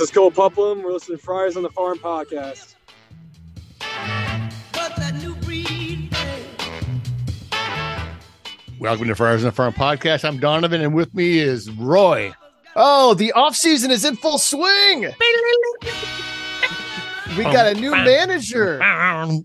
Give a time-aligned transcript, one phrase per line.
[0.00, 0.82] This is Cole Paplham.
[0.82, 2.74] We're listening to Friars on the Farm podcast.
[8.78, 10.24] Welcome to Friars on the Farm podcast.
[10.24, 12.32] I'm Donovan, and with me is Roy.
[12.74, 15.10] Oh, the off season is in full swing.
[17.36, 18.80] We got a new manager.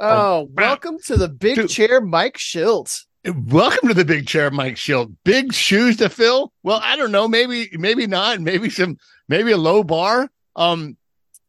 [0.00, 3.04] Oh, welcome to the big chair, Mike Shildt.
[3.26, 5.12] Welcome to the big chair, Mike Shildt.
[5.24, 6.52] Big shoes to fill.
[6.62, 7.26] Well, I don't know.
[7.28, 8.40] Maybe, maybe not.
[8.48, 8.96] Maybe some,
[9.28, 10.28] maybe a low bar.
[10.56, 10.96] Um,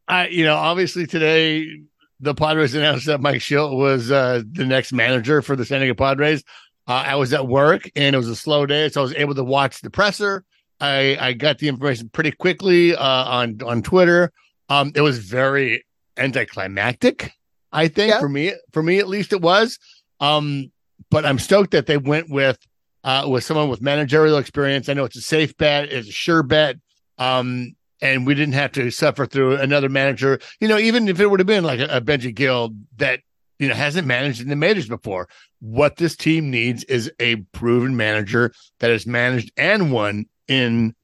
[0.08, 1.80] I, you know, obviously today
[2.18, 5.94] the Padres announced that Mike Shildt was uh, the next manager for the San Diego
[5.94, 6.42] Padres.
[6.88, 9.34] Uh, I was at work and it was a slow day, so I was able
[9.36, 10.44] to watch the presser.
[10.80, 14.32] I I got the information pretty quickly uh, on on Twitter.
[14.68, 15.84] Um, it was very
[16.16, 17.32] anticlimactic.
[17.72, 18.20] I think Yeah.
[18.20, 19.78] for me, for me at least, it was.
[20.18, 20.72] Um,
[21.10, 22.58] but I'm stoked that they went with
[23.04, 24.88] uh, with someone with managerial experience.
[24.88, 26.76] I know it's a safe bet, it's a sure bet.
[27.18, 30.40] Um, and we didn't have to suffer through another manager.
[30.60, 33.20] You know, even if it would have been like a, a Benji Gil that
[33.58, 35.28] you know hasn't managed in the majors before,
[35.60, 40.94] what this team needs is a proven manager that has managed and won in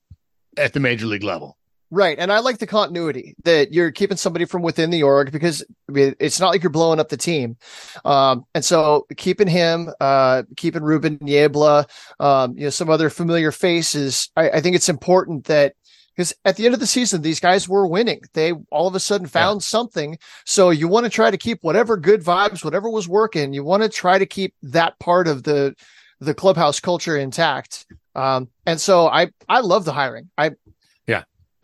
[0.57, 1.57] at the major league level.
[1.91, 2.19] Right.
[2.19, 6.41] And I like the continuity that you're keeping somebody from within the org because it's
[6.41, 7.56] not like you're blowing up the team.
[8.05, 11.87] Um, and so keeping him, uh, keeping Ruben Niebla,
[12.19, 15.75] um, you know, some other familiar faces, I, I think it's important that
[16.17, 18.23] because at the end of the season, these guys were winning.
[18.33, 20.19] They all of a sudden found something.
[20.45, 23.83] So you want to try to keep whatever good vibes, whatever was working, you want
[23.83, 25.75] to try to keep that part of the
[26.19, 27.87] the clubhouse culture intact.
[28.14, 30.31] Um, and so I I love the hiring.
[30.39, 30.53] I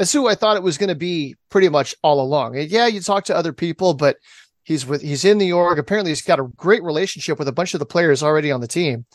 [0.03, 2.58] that's who I thought it was going to be pretty much all along.
[2.58, 4.17] And yeah, you talk to other people, but
[4.64, 5.78] he's with he's in the org.
[5.78, 8.67] Apparently, he's got a great relationship with a bunch of the players already on the
[8.67, 9.06] team.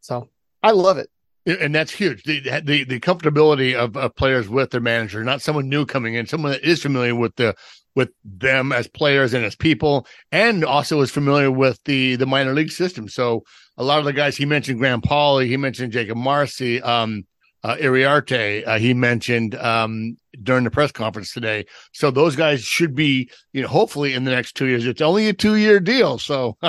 [0.00, 0.28] So
[0.64, 1.10] I love it.
[1.46, 2.24] and that's huge.
[2.24, 6.26] The the the comfortability of, of players with their manager, not someone new coming in,
[6.26, 7.54] someone that is familiar with the
[7.94, 12.52] with them as players and as people, and also is familiar with the the minor
[12.52, 13.08] league system.
[13.08, 13.44] So
[13.76, 17.26] a lot of the guys he mentioned, Graham Pauley, he mentioned Jakob Marsee, um,
[17.66, 21.66] uh, Iriarte, uh, he mentioned um, during the press conference today.
[21.92, 24.86] So those guys should be, you know, hopefully in the next two years.
[24.86, 26.56] It's only a two year deal, so.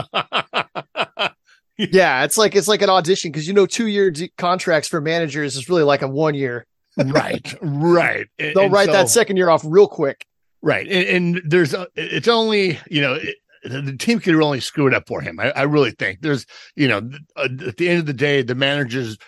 [1.79, 5.55] Yeah, it's like it's like an audition because you know two year contracts for managers
[5.55, 6.65] is really like a one year.
[6.97, 8.25] right, right.
[8.39, 10.25] And- They'll write so- that second year off real quick.
[10.63, 10.87] Right.
[10.87, 14.93] And, and there's, a, it's only, you know, it, the, team could only screw it
[14.95, 15.39] up for him.
[15.39, 18.55] I, I really think there's, you know, uh, at the end of the day, the
[18.55, 19.19] manager's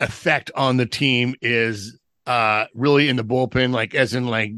[0.00, 4.52] effect on the team is uh really in the bullpen, like as in like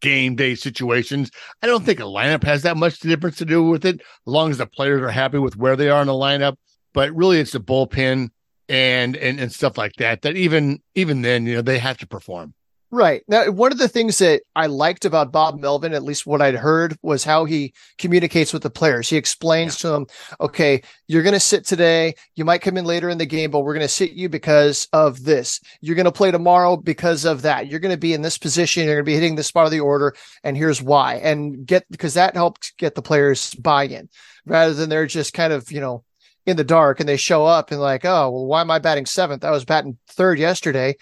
[0.00, 1.30] game day situations.
[1.62, 4.50] I don't think a lineup has that much difference to do with it, as long
[4.50, 6.56] as the players are happy with where they are in the lineup.
[6.92, 8.28] But really, it's the bullpen
[8.68, 10.22] and and and stuff like that.
[10.22, 12.54] That even even then, you know, they have to perform.
[12.94, 13.24] Right.
[13.26, 16.54] Now, one of the things that I liked about Bob Melvin, at least what I'd
[16.54, 19.10] heard, was how he communicates with the players.
[19.10, 20.06] He explains to them,
[20.40, 22.14] okay, you're going to sit today.
[22.36, 24.86] You might come in later in the game, but we're going to sit you because
[24.92, 25.60] of this.
[25.80, 27.66] You're going to play tomorrow because of that.
[27.66, 28.84] You're going to be in this position.
[28.84, 30.14] You're going to be hitting this spot of the order.
[30.44, 31.14] And here's why.
[31.16, 34.08] And get, because that helped get the players buy in
[34.46, 36.04] rather than they're just kind of, you know,
[36.46, 39.06] in the dark and they show up and like, oh, well, why am I batting
[39.06, 39.44] seventh?
[39.44, 40.94] I was batting third yesterday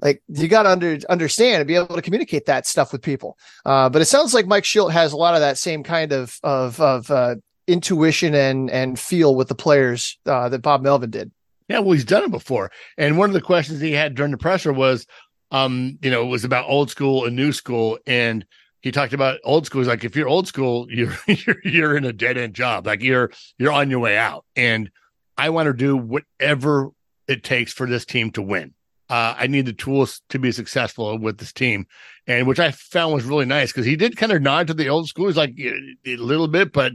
[0.00, 3.36] like you got to under, understand and be able to communicate that stuff with people.
[3.64, 6.38] Uh, but it sounds like Mike Shildt has a lot of that same kind of
[6.42, 7.36] of of uh,
[7.66, 11.30] intuition and and feel with the players uh, that Bob Melvin did.
[11.68, 12.70] Yeah, well, he's done it before.
[12.98, 15.06] And one of the questions he had during the presser was,
[15.50, 17.98] um, you know, it was about old school and new school.
[18.06, 18.44] And
[18.80, 19.80] he talked about old school.
[19.80, 22.86] He's like, if you're old school, you're you're, you're in a dead end job.
[22.86, 24.44] Like you're you're on your way out.
[24.56, 24.90] And
[25.36, 26.90] I want to do whatever
[27.28, 28.74] it takes for this team to win.
[29.12, 31.84] Uh, I need the tools to be successful with this team,
[32.26, 34.88] and which I found was really nice because he did kind of nod to the
[34.88, 35.26] old school.
[35.26, 36.92] He's like a, little bit, but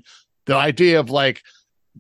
[0.48, 1.44] the idea of like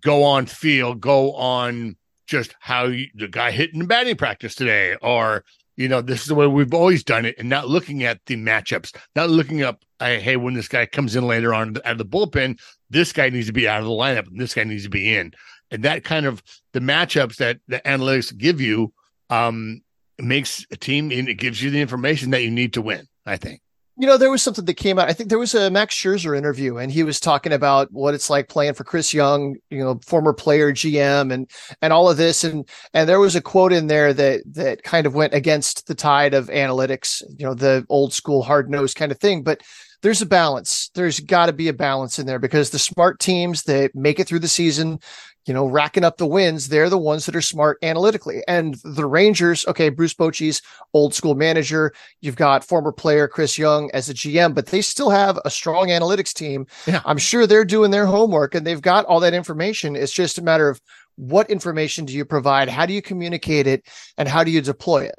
[0.01, 4.95] go on field, go on just how you, the guy hit in batting practice today,
[5.03, 5.44] or
[5.75, 8.38] you know, this is the way we've always done it, and not looking at the
[8.38, 11.97] matchups, not looking up, hey, hey, when this guy comes in later on out of
[12.00, 12.59] the bullpen,
[12.89, 15.15] this guy needs to be out of the lineup, and this guy needs to be
[15.15, 15.31] in,
[15.69, 16.41] and that kind of
[16.74, 18.91] the matchups that the analytics give you,
[19.30, 19.83] um,
[20.19, 23.05] makes a team and it gives you the information that you need to win.
[23.25, 23.61] I think.
[23.99, 25.09] You know, there was something that came out.
[25.09, 28.29] I think there was a Max Scherzer interview, and he was talking about what it's
[28.29, 31.49] like playing for Chris Young, you know, former player, GM, and
[31.81, 32.43] and all of this.
[32.43, 35.95] And and there was a quote in there that that kind of went against the
[35.95, 39.41] tide of analytics, you know, the old school hard nosed kind of thing.
[39.41, 39.61] But
[40.01, 40.89] there's a balance.
[40.94, 44.27] There's got to be a balance in there because the smart teams that make it
[44.27, 44.99] through the season,
[45.45, 48.44] you know, racking up the wins, they're the ones that are smart analytically.
[48.47, 50.61] And the Rangers, okay, Bruce Bochy's
[50.94, 51.94] old school manager.
[52.21, 55.88] You've got former player Chris Young as a GM, but they still have a strong
[55.88, 56.67] analytics team.
[56.85, 57.01] Yeah.
[57.05, 59.95] I'm sure they're doing their homework and they've got all that information.
[59.95, 60.79] It's just a matter of
[61.15, 62.69] what information do you provide?
[62.69, 63.83] How do you communicate it?
[64.17, 65.15] And how do you deploy it?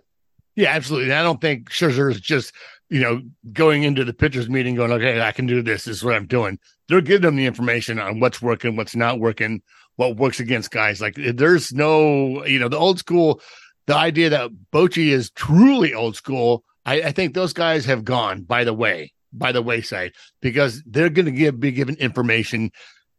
[0.54, 1.12] Yeah, absolutely.
[1.12, 2.52] I don't think Scherzer is just
[2.90, 5.84] you know going into the pitchers meeting going, okay, I can do this.
[5.84, 6.58] This is what I'm doing.
[6.88, 9.62] They're giving them the information on what's working, what's not working,
[9.96, 11.00] what works against guys.
[11.00, 13.40] Like there's no, you know, the old school,
[13.86, 16.64] the idea that Bochy is truly old school.
[16.86, 21.10] I, I think those guys have gone by the way, by the wayside, because they're
[21.10, 22.70] going to give be given information.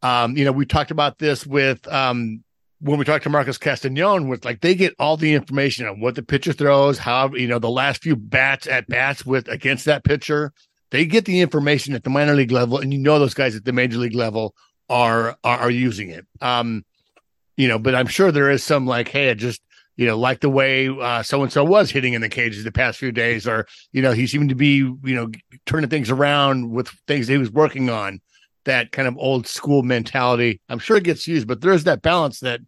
[0.01, 2.43] Um, you know, we talked about this with um
[2.81, 6.15] when we talked to Marcus Castanon, with like they get all the information on what
[6.15, 10.03] the pitcher throws, how you know the last few bats at bats with against that
[10.03, 10.53] pitcher.
[10.91, 13.65] They get the information at the minor league level, and you know those guys at
[13.65, 14.55] the major league level
[14.89, 16.25] are are, are using it.
[16.41, 16.85] Um,
[17.57, 19.61] you know, but I'm sure there is some like, hey, I just
[19.97, 20.87] you know, like the way
[21.23, 24.13] so and so was hitting in the cages the past few days, or you know,
[24.13, 25.29] he seemed to be you know
[25.65, 28.21] turning things around with things he was working on
[28.65, 30.61] that kind of old school mentality.
[30.69, 32.59] I'm sure it gets used, but there's that balance that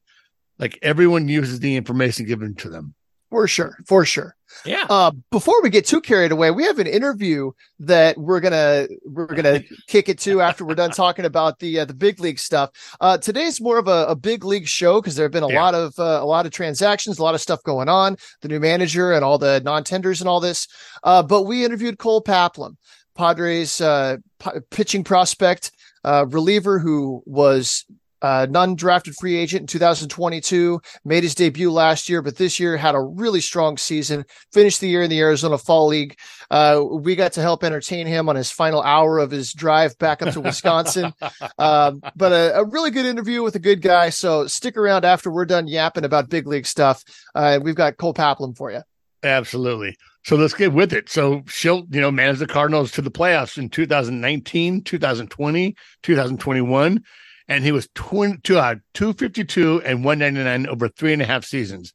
[0.60, 2.94] like everyone uses the information given to them.
[3.30, 4.36] For sure, for sure.
[4.66, 4.86] Yeah.
[4.90, 9.26] Uh, before we get too carried away, we have an interview that we're gonna we're
[9.28, 12.72] gonna kick it to after we're done talking about the uh, the big league stuff.
[13.00, 15.64] Uh, today's more of a, a big league show because there have been a Yeah.
[15.64, 18.60] lot of uh, a lot of transactions, a lot of stuff going on, the new
[18.60, 20.68] manager and all the non tenders and all this.
[21.04, 22.76] Uh, but we interviewed Cole Paplham,
[23.16, 25.72] Padres uh, p- pitching prospect,
[26.04, 27.86] uh, reliever who was.
[28.24, 32.94] Uh, non-drafted free agent in 2022 made his debut last year, but this year had
[32.94, 36.16] a really strong season finished the year in the Arizona Fall League.
[36.52, 40.22] Uh, we got to help entertain him on his final hour of his drive back
[40.22, 41.12] up to Wisconsin.
[41.58, 44.12] um, but a, a really good interview with a good guy.
[44.12, 47.04] So stick around after we're done yapping about big league stuff.
[47.34, 48.84] Uh, we've got Cole Paplham for you.
[49.24, 49.98] Absolutely.
[50.24, 51.10] So let's get with it.
[51.10, 57.04] So Shildt, you know, manage the Cardinals to the playoffs in 2019, 2020, 2021.
[57.48, 61.94] And he was 20, uh, 252 and 199 over three and a half seasons.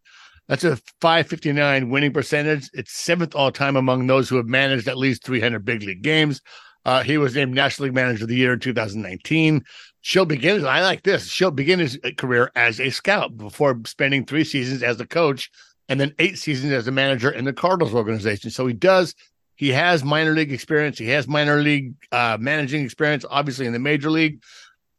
[0.48, 2.68] That's a 559 winning percentage.
[2.72, 6.40] It's seventh all time among those who have managed at least 300 big league games.
[6.84, 9.64] Uh, he was named National League Manager of the Year in 2019.
[10.04, 11.28] Shildt begin, I like this.
[11.28, 15.50] Shildt begin his career as a scout before spending three seasons as a coach
[15.88, 18.50] and then eight seasons as a manager in the Cardinals organization.
[18.50, 19.14] So he does,
[19.54, 20.98] he has minor league experience.
[20.98, 24.42] He has minor league uh, managing experience, obviously in the major league.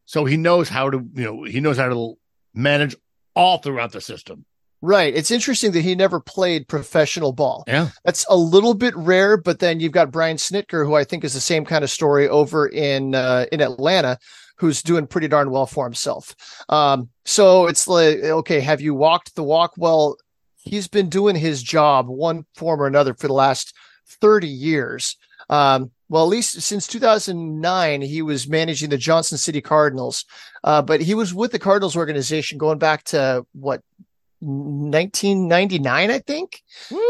[0.05, 2.17] So he knows how to, you know, he knows how to
[2.53, 2.95] manage
[3.35, 4.45] all throughout the system.
[4.81, 5.15] Right.
[5.15, 7.63] It's interesting that he never played professional ball.
[7.67, 7.89] Yeah.
[8.05, 11.33] That's a little bit rare, but then you've got Brian Snitker, who I think is
[11.33, 14.19] the same kind of story over in uh, in Atlanta,
[14.57, 16.35] who's doing pretty darn well for himself.
[16.69, 19.73] Um, so it's like, okay, have you walked the walk?
[19.77, 20.17] Well,
[20.67, 23.73] he's been doing his job one form or another for the last
[24.21, 25.17] 30 years.
[25.49, 30.25] Um, well, at least since 2009, he was managing the Johnson City Cardinals.
[30.63, 33.81] Uh, but he was with the Cardinals organization going back to what
[34.39, 36.61] 1999, I think.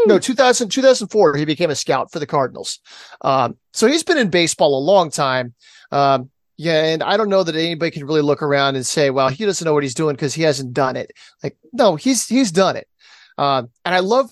[0.06, 2.80] No, 2000, 2004, he became a scout for the Cardinals.
[3.20, 5.54] Um, so he's been in baseball a long time.
[5.92, 9.28] Um, yeah, and I don't know that anybody can really look around and say, "Well,
[9.28, 12.50] he doesn't know what he's doing because he hasn't done it." Like, no, he's he's
[12.50, 12.88] done it.
[13.38, 14.30] Um, and I love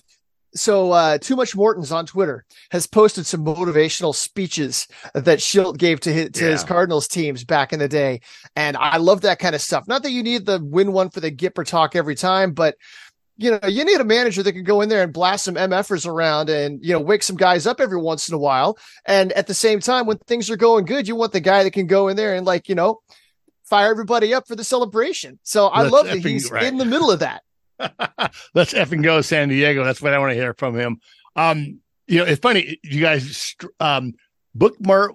[0.53, 5.99] so uh, too much Morton's on Twitter has posted some motivational speeches that Shildt gave
[6.01, 8.21] to his, to his Cardinals teams back in the day,
[8.55, 9.87] and I love that kind of stuff.
[9.87, 12.75] Not that you need the win one for the Gipper talk every time, but
[13.37, 16.07] you know you need a manager that can go in there and blast some MFers
[16.07, 18.77] around and you know wake some guys up every once in a while.
[19.05, 21.71] And at the same time, when things are going good, you want the guy that
[21.71, 23.01] can go in there and like you know
[23.65, 25.39] fire everybody up for the celebration.
[25.43, 26.63] So I That's love that he's right.
[26.63, 27.43] in the middle of that.
[28.53, 29.83] Let's effing go San Diego.
[29.83, 30.99] That's what I want to hear from him.
[31.35, 32.79] Um, you know, it's funny.
[32.83, 34.13] You guys um,
[34.55, 35.11] bookmark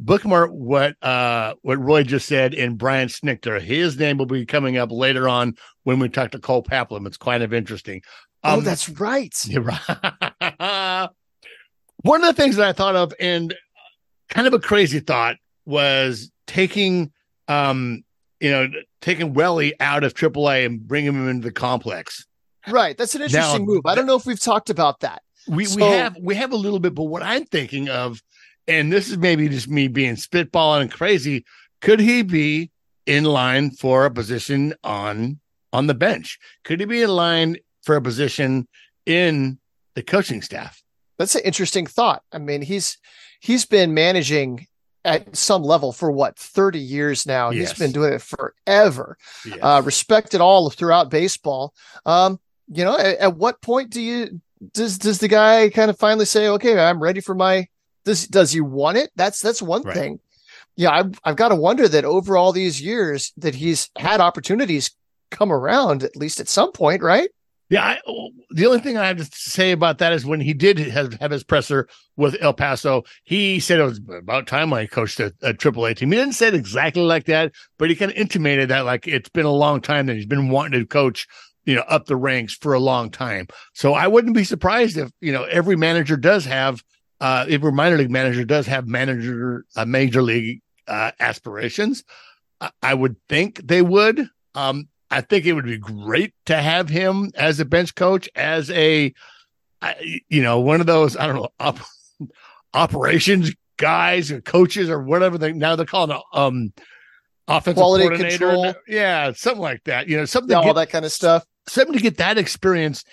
[0.00, 3.60] bookmark what uh what Roy just said in Brian Snitker.
[3.60, 7.06] His name will be coming up later on when we talk to Cole Paplham.
[7.06, 8.02] It's kind of interesting.
[8.44, 9.34] oh, Um, that's right.
[9.58, 11.08] Right.
[12.02, 13.52] One of the things that I thought of, and
[14.30, 15.34] kind of a crazy thought,
[15.66, 17.10] was taking,
[17.48, 18.04] um,
[18.38, 18.68] you know,
[19.00, 22.26] taking Welly out of AAA and bringing him into the complex.
[22.66, 22.96] Right.
[22.96, 23.82] That's an interesting move.
[23.86, 25.22] I don't know if we've talked about that.
[25.46, 28.20] We we have we have a little bit, but what I'm thinking of,
[28.66, 31.46] and this is maybe just me being spitballing and crazy,
[31.80, 32.70] could he be
[33.06, 35.40] in line for a position on
[35.72, 36.38] on the bench?
[36.64, 38.68] Could he be in line for a position
[39.06, 39.58] in
[39.94, 40.82] the coaching staff?
[41.18, 42.22] That's an interesting thought.
[42.32, 42.98] I mean, he's
[43.40, 44.66] he's been managing
[45.08, 47.50] at some level for what 30 years now.
[47.50, 47.70] Yes.
[47.70, 49.16] He's been doing it forever.
[49.44, 49.58] Yes.
[49.62, 51.74] Uh, respected all throughout baseball.
[52.06, 52.38] Um,
[52.68, 54.40] you know, at, at what point do you
[54.72, 57.66] does does the guy kind of finally say, "Okay, I'm ready for my"?
[58.04, 59.10] Does does he want it?
[59.16, 59.94] That's that's one Right.
[59.94, 60.20] thing.
[60.76, 64.90] Yeah, I've I've got to wonder that over all these years that he's had opportunities
[65.30, 67.28] come around at least at some point, right?
[67.70, 67.98] Yeah, I,
[68.50, 71.30] the only thing I have to say about that is when he did have, have
[71.30, 75.84] his presser with El Paso, he said it was about time I coached a, triple
[75.84, 76.12] a AAA team.
[76.12, 79.28] He didn't say it exactly like that, but he kind of intimated that like it's
[79.28, 81.26] been a long time that he's been wanting to coach,
[81.66, 83.48] you know, up the ranks for a long time.
[83.74, 86.82] So I wouldn't be surprised if you know every manager does have,
[87.20, 92.02] uh, every minor league manager does have manager uh, major league uh, aspirations.
[92.62, 94.26] I, I would think they would.
[94.54, 98.70] Um, I think it would be great to have him as a bench coach, as
[98.70, 99.12] a,
[100.28, 101.78] you know, one of those I don't know op-
[102.74, 106.72] operations guys or coaches or whatever they now they're calling it um
[107.46, 108.38] offensive Quality coordinator.
[108.38, 108.74] control.
[108.88, 110.08] Yeah, something like that.
[110.08, 111.44] You know, something Yeah, to all that kind of stuff.
[111.68, 113.04] something to get that experience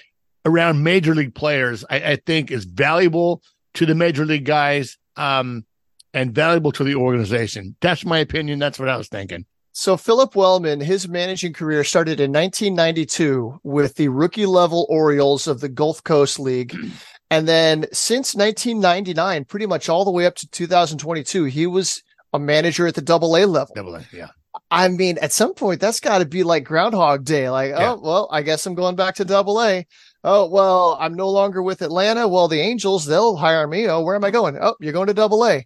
[0.46, 1.86] around major league players.
[1.90, 3.42] I, I think is valuable
[3.76, 4.98] to the major league guys.
[5.16, 5.66] Um,
[6.14, 7.76] and valuable to the organization.
[7.82, 8.58] That's my opinion.
[8.58, 9.46] That's what I was thinking.
[9.78, 15.60] So Phillip Wellman, his managing career started in 1992 with the rookie level Orioles of
[15.60, 16.76] the Gulf Coast League.
[17.32, 22.04] And then since 1999, pretty much all the way up to 2022, he was
[22.34, 23.74] a manager at the double A level.
[23.76, 24.28] Double A, yeah.
[24.70, 27.50] I mean, at some point, that's got to be like Groundhog Day.
[27.50, 27.94] Like, Yeah.
[27.94, 29.88] oh, well, I guess I'm going back to double A.
[30.24, 32.28] Oh, well, I'm no longer with Atlanta.
[32.28, 33.88] Well, the Angels, they'll hire me.
[33.90, 34.56] Oh, where am I going?
[34.62, 35.66] Oh, you're going to double A.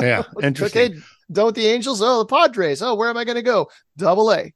[0.00, 0.94] Yeah, interesting.
[0.94, 1.00] Okay.
[1.30, 2.00] Don't the Angels?
[2.02, 2.82] Oh, the Padres.
[2.82, 3.70] Oh, where am I going to go?
[3.96, 4.52] Double A.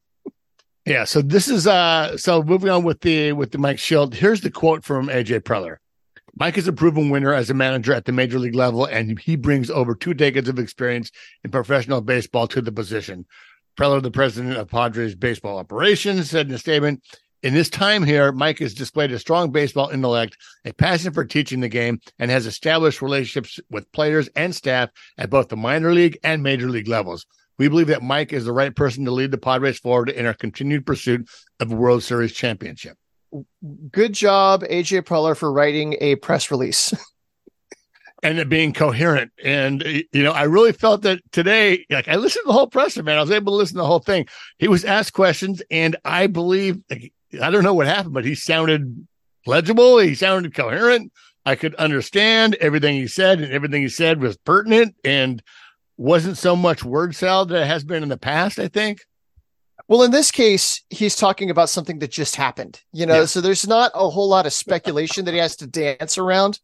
[0.85, 4.15] Yeah, so this is uh so moving on with the with the Mike Shildt.
[4.15, 5.77] Here's the quote from AJ Preller.
[6.35, 9.37] Mike is a proven winner as a manager at the major league level, and he
[9.37, 11.13] brings over two decades of experience
[11.45, 13.27] in professional baseball to the position.
[13.79, 17.03] Preller, the president of Padres baseball operations, said in a statement,
[17.43, 21.61] in this time here, Mike has displayed a strong baseball intellect, a passion for teaching
[21.61, 26.19] the game, and has established relationships with players and staff at both the minor league
[26.23, 27.27] and major league levels.
[27.59, 30.35] We believe that Mike is the right person to lead the Padres forward in our
[30.35, 31.29] continued pursuit
[31.61, 32.97] of a World Series championship.
[33.91, 36.95] Good job, AJ Preller, for writing a press release.
[38.25, 39.33] And it being coherent.
[39.43, 43.03] And, you know, I really felt that today, like I listened to the whole presser,
[43.03, 43.19] man.
[43.19, 44.29] I was able to listen to the whole thing.
[44.59, 46.79] He was asked questions, and I believe,
[47.41, 49.07] I don't know what happened, but he sounded
[49.47, 49.99] legible.
[49.99, 51.13] He sounded coherent.
[51.45, 55.43] I could understand everything he said, and everything he said was pertinent and
[55.97, 59.01] wasn't so much word salad that it has been in the past, I think.
[59.89, 63.25] Well, in this case, he's talking about something that just happened, you know, Yeah.
[63.27, 66.61] so there's not a whole lot of speculation that he has to dance around.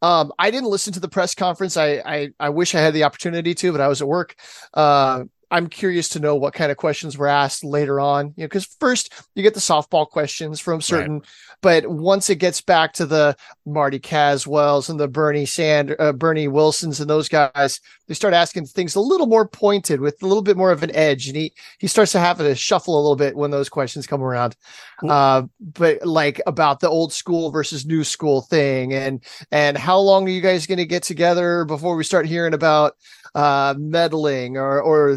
[0.00, 1.76] Um, I didn't listen to the press conference.
[1.76, 4.34] I, I, I wish I had the opportunity to, but I was at work.
[4.72, 8.46] Uh, I'm curious to know what kind of questions were asked later on, you know,
[8.46, 11.20] because first you get the softball questions from certain,
[11.60, 16.48] but once it gets back to the Marty Caswells and the Bernie Sand, uh, Bernie
[16.48, 20.42] Wilsons and those guys, they start asking things a little more pointed with a little
[20.42, 23.16] bit more of an edge, and he he starts to have to shuffle a little
[23.16, 24.56] bit when those questions come around.
[25.06, 30.26] Uh, but like about the old school versus new school thing, and and how long
[30.26, 32.96] are you guys going to get together before we start hearing about
[33.34, 35.16] uh meddling or or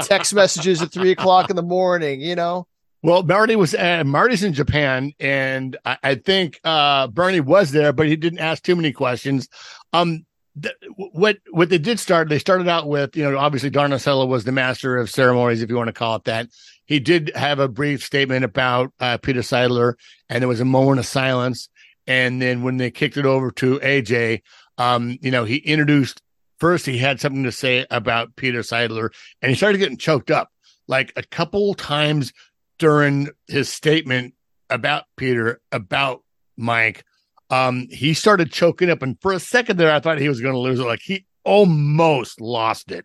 [0.00, 2.20] text messages at three o'clock in the morning?
[2.20, 2.66] You know,
[3.02, 7.92] Well, Marty was uh, Marty's in Japan, and I, I think uh, Bernie was there,
[7.92, 9.48] but he didn't ask too many questions.
[9.92, 10.24] Um,
[10.62, 14.26] th- what what they did start, they started out with, you know, obviously Don Orsillo
[14.26, 16.48] was the master of ceremonies, if you want to call it that.
[16.86, 19.94] He did have a brief statement about uh, Peter Seidler,
[20.28, 21.68] and there was a moment of silence.
[22.06, 24.42] And then when they kicked it over to AJ,
[24.76, 26.20] um, you know, he introduced
[26.64, 26.86] first.
[26.86, 29.10] He had something to say about Peter Seidler,
[29.42, 30.48] and he started getting choked up
[30.88, 32.32] like a couple times
[32.78, 34.32] during his statement
[34.70, 36.22] about Peter, about
[36.56, 37.04] Mike,
[37.50, 39.02] um, he started choking up.
[39.02, 40.84] And for a second there, I thought he was going to lose it.
[40.84, 43.04] Like he almost lost it.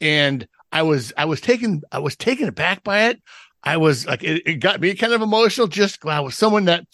[0.00, 3.22] And I was, I was taken, I was taken aback by it.
[3.62, 5.68] I was like, it, it got me kind of emotional.
[5.68, 6.84] Just wow, with someone that,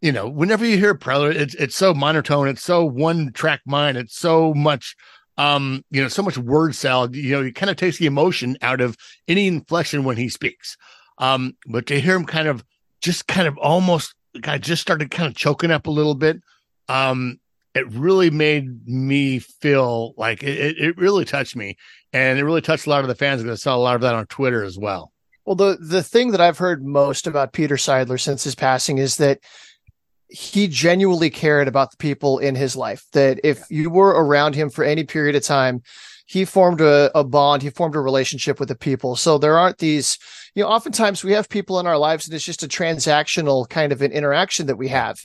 [0.00, 3.96] you know, whenever you hear Preller, it's it's so monotone, it's so one track mind,
[3.96, 4.96] it's so much,
[5.36, 7.14] um, you know, so much word salad.
[7.14, 8.96] You know, it kind of takes the emotion out of
[9.28, 10.76] any inflection when he speaks.
[11.18, 12.64] Um, but to hear him kind of
[13.00, 16.40] just kind of almost guy just started kind of choking up a little bit.
[16.88, 17.38] Um,
[17.74, 21.76] it really made me feel like it, it really touched me.
[22.12, 24.02] And it really touched a lot of the fans because I saw a lot of
[24.02, 25.12] that on Twitter as well.
[25.44, 29.16] Well, the the thing that I've heard most about Peter Seidler since his passing is
[29.16, 29.40] that
[30.28, 33.04] he genuinely cared about the people in his life.
[33.12, 35.82] That if you were around him for any period of time,
[36.26, 39.16] he formed a, a bond, he formed a relationship with the people.
[39.16, 40.18] So there aren't these,
[40.54, 43.92] you know, oftentimes we have people in our lives and it's just a transactional kind
[43.92, 45.18] of an interaction that we have.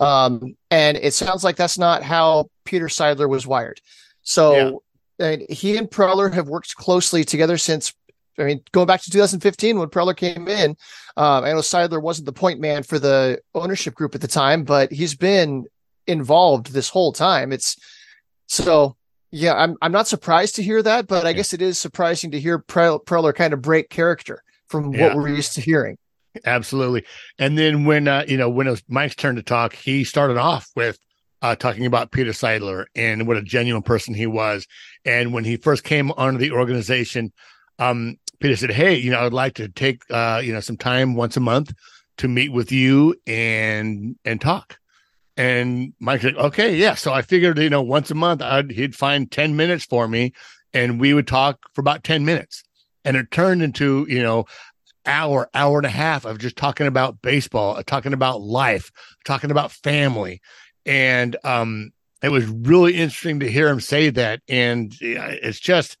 [0.00, 3.80] Um, and it sounds like that's not how Peter Seidler was wired.
[4.22, 4.82] So
[5.18, 5.26] yeah.
[5.26, 7.92] and he and Preller have worked closely together since
[8.38, 10.70] I mean, going back to 2015 when Preller came in,
[11.16, 14.64] um, I know Seidler wasn't the point man for the ownership group at the time,
[14.64, 15.66] but he's been
[16.06, 17.52] involved this whole time.
[17.52, 17.76] It's
[18.46, 18.96] so
[19.30, 21.36] yeah, I'm I'm not surprised to hear that, but I yeah.
[21.36, 25.08] guess it is surprising to hear Preller kind of break character from yeah.
[25.08, 25.98] what we're used to hearing.
[26.44, 27.04] Absolutely.
[27.38, 30.36] And then when uh, you know when it was Mike's turn to talk, he started
[30.36, 30.98] off with
[31.42, 34.66] uh, talking about Peter Seidler and what a genuine person he was.
[35.04, 37.32] And when he first came onto the organization,
[37.78, 41.14] um, Peter said, "Hey, you know, I'd like to take uh, you know some time
[41.14, 41.72] once a month
[42.18, 44.78] to meet with you and and talk."
[45.38, 48.94] And Mike said, "Okay, yeah." So I figured, you know, once a month, I'd he'd
[48.94, 50.34] find ten minutes for me,
[50.74, 52.62] and we would talk for about ten minutes.
[53.02, 54.44] And it turned into, you know,
[55.06, 58.90] hour, hour and a half of just talking about baseball, talking about life,
[59.24, 60.42] talking about family,
[60.84, 64.42] and um, it was really interesting to hear him say that.
[64.50, 65.96] And it's just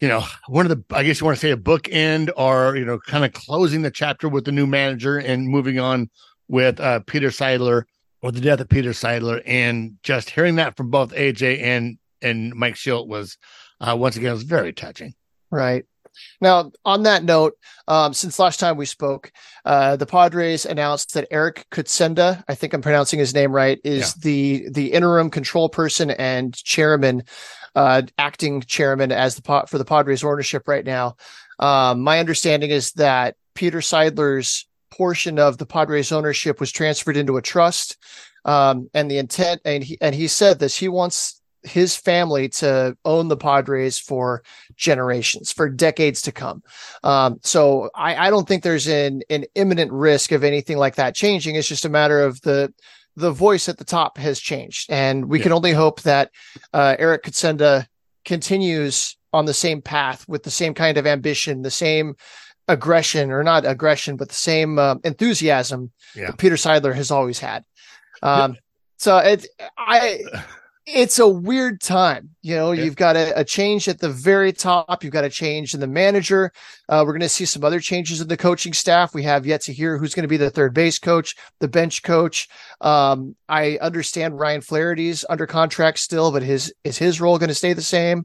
[0.00, 2.84] you know, one of the, I guess you want to say a bookend or, you
[2.84, 6.10] know, kind of closing the chapter with the new manager and moving on
[6.46, 7.82] with uh, Peter Seidler
[8.22, 9.42] or the death of Peter Seidler.
[9.44, 13.38] And just hearing that from both AJ and, and Mike Shildt was,
[13.80, 15.14] uh, once again, was very touching.
[15.50, 15.84] Right.
[16.40, 17.54] Now, on that note,
[17.86, 19.30] um, since last time we spoke,
[19.64, 24.14] uh, the Padres announced that Eric Kutsenda, I think I'm pronouncing his name right, is
[24.16, 24.22] yeah.
[24.22, 27.22] the the interim control person and chairman
[27.78, 31.14] uh, acting chairman as the for the Padres ownership right now.
[31.60, 37.36] Um, my understanding is that Peter Seidler's portion of the Padres ownership was transferred into
[37.36, 37.96] a trust.
[38.44, 42.96] Um, and the intent, and he, and he said this, he wants his family to
[43.04, 44.42] own the Padres for
[44.74, 46.64] generations, for decades to come.
[47.04, 51.14] Um, so I, I, don't think there's an, an imminent risk of anything like that
[51.14, 51.54] changing.
[51.54, 52.72] It's just a matter of the
[53.18, 55.44] the voice at the top has changed, and we yeah.
[55.44, 56.30] can only hope that
[56.72, 57.86] uh, Eric Kutsenda
[58.24, 62.14] continues on the same path with the same kind of ambition, the same
[62.68, 66.26] aggression, or not aggression, but the same uh, enthusiasm yeah.
[66.26, 67.64] that Peter Seidler has always had.
[68.22, 68.56] Um.
[68.96, 70.22] So it, I
[70.94, 72.30] it's a weird time.
[72.40, 72.84] You know, yeah.
[72.84, 75.04] you've got a, a, change at the very top.
[75.04, 76.50] You've got a change in the manager.
[76.88, 79.14] Uh, we're going to see some other changes in the coaching staff.
[79.14, 82.02] We have yet to hear who's going to be the third base coach, the bench
[82.02, 82.48] coach.
[82.80, 87.54] Um, I understand Ryan Flaherty's under contract still, but his is his role going to
[87.54, 88.24] stay the same?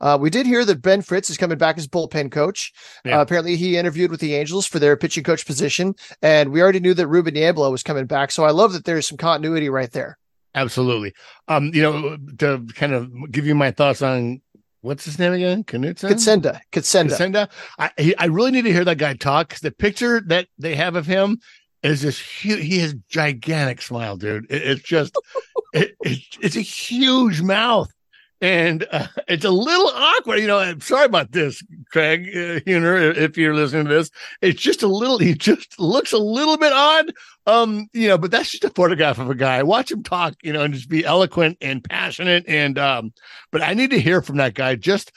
[0.00, 2.72] Uh, we did hear that Ben Fritz is coming back as bullpen coach.
[3.04, 3.18] Yeah.
[3.18, 6.80] Uh, apparently, he interviewed with the Angels for their pitching coach position, and we already
[6.80, 8.30] knew that Ruben Niebla was coming back.
[8.30, 10.16] So I love that there's some continuity right there.
[10.54, 11.12] Absolutely.
[11.46, 14.40] Um, you know, to kind of give you my thoughts on
[14.80, 15.64] what's his name again?
[15.64, 16.10] Knutson?
[16.10, 16.60] Kutsenda.
[16.72, 17.10] Kutsenda.
[17.10, 17.50] Kutsenda.
[17.78, 20.74] I he, I really need to hear that guy talk because the picture that they
[20.74, 21.38] have of him
[21.82, 22.64] is just huge.
[22.64, 24.46] He has gigantic smile, dude.
[24.50, 25.14] It, it's just
[25.72, 27.90] it, it, it's a huge mouth
[28.40, 30.38] and uh, it's a little awkward.
[30.38, 34.10] You know, I'm sorry about this, Craig uh, Huner, if you're listening to this.
[34.40, 35.18] It's just a little.
[35.18, 37.12] He just looks a little bit odd.
[37.46, 39.62] Um, you know, but that's just a photograph of a guy.
[39.62, 42.44] Watch him talk, you know, and just be eloquent and passionate.
[42.46, 43.12] And um,
[43.50, 45.12] but I need to hear from that guy just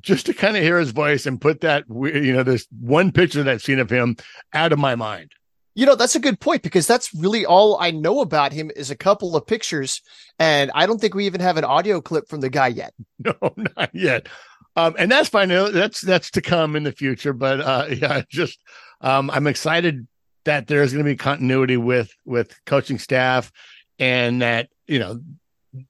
[0.00, 3.42] just to kind of hear his voice and put that you know this one picture
[3.42, 4.16] that I've seen of him
[4.52, 5.32] out of my mind.
[5.74, 8.90] You know, that's a good point because that's really all I know about him is
[8.90, 10.02] a couple of pictures.
[10.38, 12.94] And I don't think we even have an audio clip from the guy yet.
[13.24, 13.34] No,
[13.76, 14.28] not yet.
[14.76, 15.48] Um, and that's fine.
[15.48, 17.32] That's that's to come in the future.
[17.32, 18.58] But uh, yeah, just
[19.00, 20.06] um, I'm excited
[20.44, 23.52] that there's going to be continuity with with coaching staff,
[23.98, 25.20] and that you know,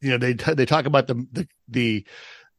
[0.01, 2.07] you know they they talk about the the the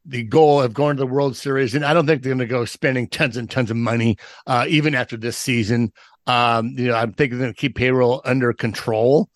[0.04, 2.46] the goal of going to the World Series, and I don't think they're going to
[2.46, 5.92] go spending tons and tons of money, uh, even after this season.
[6.26, 9.28] Um, you know, I'm thinking they're going to keep payroll under control.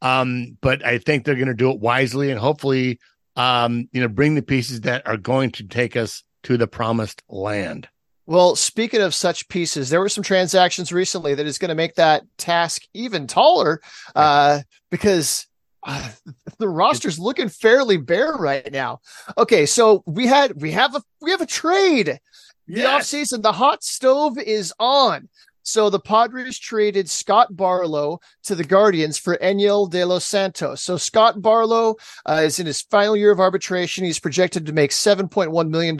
[0.00, 3.00] Um, but I think they're going to do it wisely and hopefully,
[3.36, 7.22] um, you know, bring the pieces that are going to take us to the promised
[7.28, 7.88] land.
[8.26, 11.94] Well, speaking of such pieces, there were some transactions recently that is going to make
[11.94, 13.80] that task even taller
[14.14, 15.46] uh, because
[15.82, 16.10] uh,
[16.58, 19.00] the roster's looking fairly bare right now.
[19.38, 22.20] Okay, so we had we have a we have a trade.
[22.66, 23.10] The yes.
[23.10, 25.30] offseason, the hot stove is on.
[25.68, 30.80] So the Padres traded Scott Barlow to the Guardians for Enyel De Los Santos.
[30.80, 34.02] So Scott Barlow uh, is in his final year of arbitration.
[34.02, 35.96] He's projected to make $7.1 million.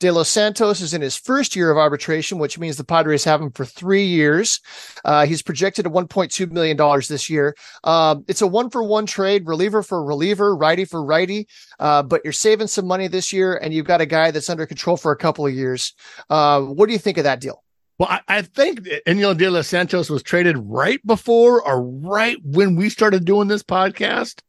[0.00, 3.40] De Los Santos is in his first year of arbitration, which means the Padres have
[3.40, 4.60] him for three years.
[5.02, 6.76] Uh, he's projected at $1.2 million
[7.08, 7.56] this year.
[7.84, 11.48] Um, it's a one for one trade, reliever for reliever, righty for righty.
[11.80, 14.66] Uh, but you're saving some money this year and you've got a guy that's under
[14.66, 15.94] control for a couple of years.
[16.28, 17.63] Uh, what do you think of that deal?
[17.98, 22.76] Well, I, I think Enyel De Los Santos was traded right before or right when
[22.76, 24.40] we started doing this podcast.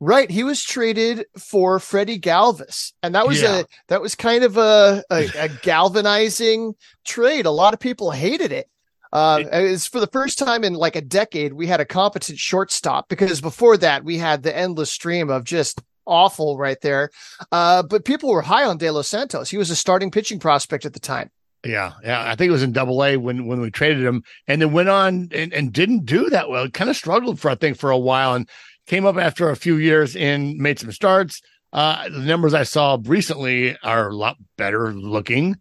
[0.00, 3.60] Right, he was traded for Freddie Galvis, and that was yeah.
[3.60, 7.46] a that was kind of a, a, a galvanizing trade.
[7.46, 8.68] A lot of people hated it.
[9.12, 13.08] Uh, it's for the first time in like a decade we had a competent shortstop
[13.08, 17.10] because before that we had the endless stream of just awful right there.
[17.50, 19.50] Uh, but people were high on De Los Santos.
[19.50, 21.30] He was a starting pitching prospect at the time.
[21.64, 22.22] Yeah, yeah.
[22.22, 24.88] I think it was in double A when when we traded him and then went
[24.88, 26.68] on and, and didn't do that well.
[26.70, 28.48] Kind of struggled for I think for a while and
[28.86, 31.42] came up after a few years and made some starts.
[31.72, 35.56] Uh, the numbers I saw recently are a lot better looking.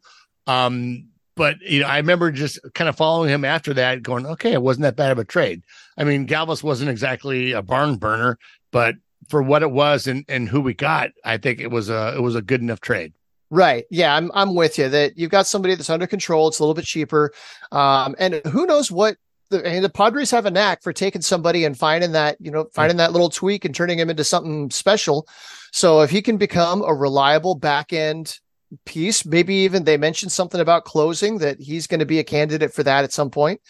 [0.45, 4.53] Um, but you know, I remember just kind of following him after that, going, okay,
[4.53, 5.63] it wasn't that bad of a trade.
[5.97, 8.39] I mean, Galvis wasn't exactly a barn burner,
[8.71, 8.95] but
[9.29, 12.21] for what it was and, and who we got, I think it was a it
[12.21, 13.13] was a good enough trade.
[13.49, 13.85] Right.
[13.89, 16.47] Yeah, I'm I'm with you that you've got somebody that's under control.
[16.47, 17.31] It's a little bit cheaper.
[17.71, 19.17] Um, and who knows what
[19.49, 22.51] the, I mean, the Padres have a knack for taking somebody and finding that, you
[22.51, 25.27] know, finding that little tweak and turning him into something special.
[25.71, 28.37] So if he can become a reliable back end
[28.85, 32.73] piece, maybe even they mentioned something about closing that he's going to be a candidate
[32.73, 33.61] for that at some point.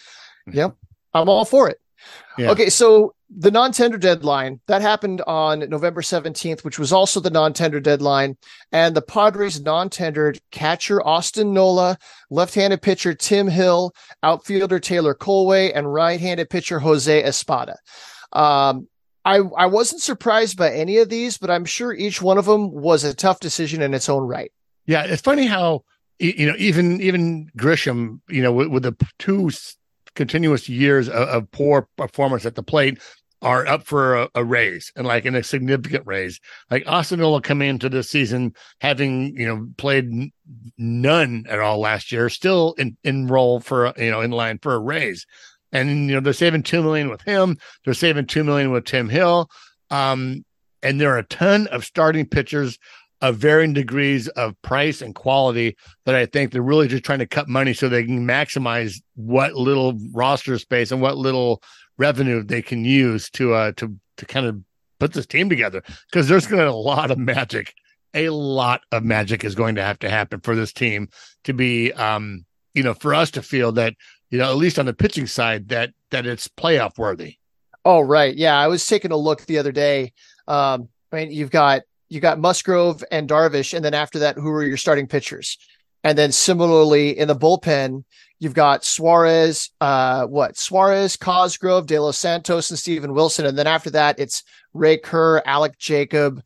[0.48, 0.58] Mm-hmm.
[0.58, 0.76] Yep.
[1.14, 1.78] I'm all for it.
[2.36, 2.50] Yeah.
[2.50, 7.80] Okay, so the non-tender deadline that happened on November 17th, which was also the non-tender
[7.80, 8.36] deadline,
[8.72, 11.98] and the Padres non-tendered catcher Austin Nola,
[12.30, 17.76] left-handed pitcher Tim Hill, outfielder Taylor Kohlwey, and right-handed pitcher Jose Espada.
[18.32, 18.88] Um,
[19.24, 22.72] I I wasn't surprised by any of these, but I'm sure each one of them
[22.72, 24.50] was a tough decision in its own right.
[24.86, 25.84] Yeah, it's funny how
[26.18, 29.50] you know even even Grisham, you know, with, with the two
[30.18, 32.98] continuous years of, of poor performance at the plate
[33.40, 36.40] are up for a, a, raise and like in a significant raise.
[36.72, 40.32] Like Austin will come into this season having you know played n-
[40.76, 44.80] none at all last year, still in enroll for you know in line for a
[44.80, 45.24] raise,
[45.70, 47.56] and you know they're saving two million with him.
[47.84, 49.48] They're saving two million with Tim Hill,
[49.90, 50.44] um,
[50.82, 52.76] and there are a ton of starting pitchers
[53.20, 57.26] of varying degrees of price and quality that I think they're really just trying to
[57.26, 61.62] cut money so they can maximize what little roster space and what little
[61.96, 64.60] revenue they can use to uh to to kind of
[65.00, 65.82] put this team together.
[66.10, 67.74] Because there's going to be a lot of magic.
[68.14, 71.08] A lot of magic is going to have to happen for this team
[71.44, 73.94] to be um you know for us to feel that
[74.30, 77.36] you know at least on the pitching side that that it's playoff worthy.
[77.84, 78.34] Oh right.
[78.36, 80.12] Yeah i was taking a look the other day.
[80.46, 84.48] Um I mean, you've got you got Musgrove and Darvish, and then after that, who
[84.50, 85.58] are your starting pitchers?
[86.04, 88.04] And then similarly in the bullpen,
[88.38, 93.46] you've got Suarez, uh, what Suarez, Cosgrove, De Los Santos, and Steven Wilson.
[93.46, 96.42] And then after that, it's Ray Kerr, Alec Jacob,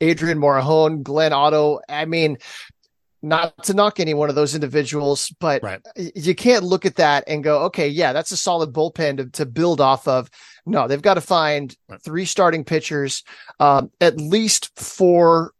[0.00, 1.80] Adrian Morejon, Glenn Otto.
[1.88, 2.36] I mean,
[3.22, 5.80] not to knock any one of those individuals, but right.
[5.96, 9.46] you can't look at that and go, okay, yeah, that's a solid bullpen to, to
[9.46, 10.30] build off of.
[10.66, 13.22] No, they've got to find three starting pitchers,
[13.58, 15.52] um, at least four,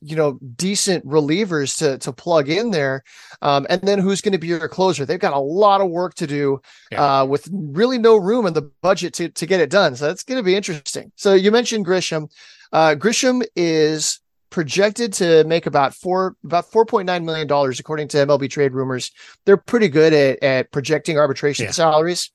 [0.00, 3.02] you know, decent relievers to to plug in there,
[3.42, 5.04] um, and then who's going to be your closer?
[5.04, 7.20] They've got a lot of work to do yeah.
[7.20, 9.96] uh, with really no room in the budget to to get it done.
[9.96, 11.10] So that's going to be interesting.
[11.16, 12.30] So you mentioned Grisham.
[12.72, 14.20] Uh, Grisham is
[14.54, 18.72] projected to make about four about four point nine million dollars according to MLB trade
[18.72, 19.10] rumors.
[19.44, 21.72] They're pretty good at, at projecting arbitration yeah.
[21.72, 22.30] salaries.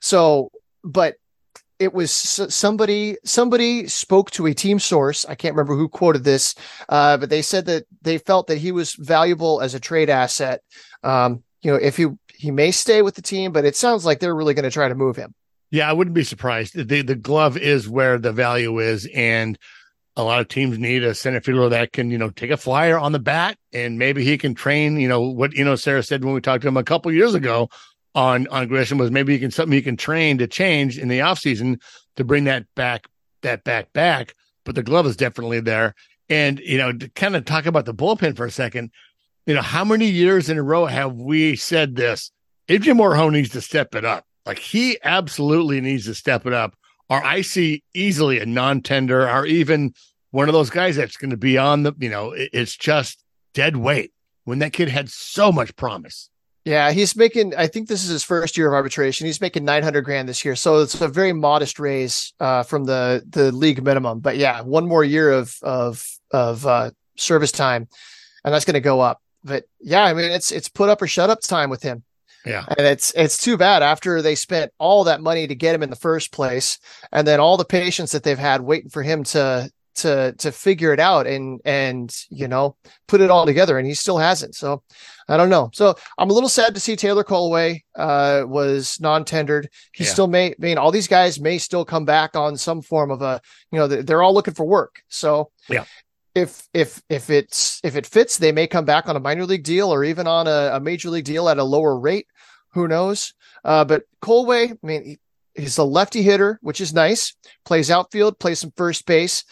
[0.00, 0.50] So,
[0.82, 1.14] but
[1.80, 5.24] it was somebody somebody spoke to a team source.
[5.24, 6.54] I can't remember who quoted this
[6.88, 10.62] uh, but they said that they felt that he was valuable as a trade asset.
[11.02, 14.20] Um, you know if he he may stay with the team but it sounds like
[14.20, 15.34] they're really going to try to move him.
[15.70, 16.76] Yeah i wouldn't be surprised.
[16.76, 19.58] The the glove is where the value is and
[20.16, 22.98] a lot of teams need a center fielder that can, you know, take a flyer
[22.98, 26.24] on the bat and maybe he can train, you know, what, you know, Sarah said
[26.24, 27.70] when we talked to him a couple years ago
[28.14, 31.20] on, on Grisham was maybe you can, something you can train to change in the
[31.20, 31.80] offseason
[32.16, 33.06] to bring that back,
[33.42, 34.34] that back, back.
[34.64, 35.94] But the glove is definitely there.
[36.28, 38.90] And, you know, to kind of talk about the bullpen for a second,
[39.46, 42.30] you know, how many years in a row have we said this?
[42.68, 44.24] Adrian Morejon needs to step it up.
[44.46, 46.74] Like he absolutely needs to step it up
[47.10, 49.92] or I see easily a non-tender or even
[50.30, 53.76] one of those guys that's going to be on the, you know, it's just dead
[53.76, 54.12] weight
[54.44, 56.29] when that kid had so much promise.
[56.64, 57.54] Yeah, he's making.
[57.56, 59.26] I think this is his first year of arbitration.
[59.26, 62.84] He's making nine hundred grand this year, so it's a very modest raise uh, from
[62.84, 64.20] the the league minimum.
[64.20, 67.88] But yeah, one more year of of of uh, service time,
[68.44, 69.22] and that's going to go up.
[69.42, 72.02] But yeah, I mean, it's it's put up or shut up time with him.
[72.44, 75.82] Yeah, and it's it's too bad after they spent all that money to get him
[75.82, 76.78] in the first place,
[77.10, 80.92] and then all the patience that they've had waiting for him to to to figure
[80.92, 82.76] it out and and you know
[83.08, 84.82] put it all together and he still hasn't so
[85.30, 85.70] i don't know.
[85.72, 89.68] So i'm a little sad to see taylor Kohlwey uh was non-tendered.
[89.94, 90.10] He yeah.
[90.10, 93.22] still may I mean all these guys may still come back on some form of
[93.22, 93.40] a
[93.70, 95.02] you know they're all looking for work.
[95.08, 95.84] So yeah.
[96.34, 99.64] if if if it's if it fits they may come back on a minor league
[99.64, 102.26] deal or even on a, a major league deal at a lower rate.
[102.72, 103.34] Who knows?
[103.64, 105.18] Uh but Kohlwey, i mean he,
[105.54, 107.34] he's a lefty hitter which is nice.
[107.64, 109.44] Plays outfield plays some first base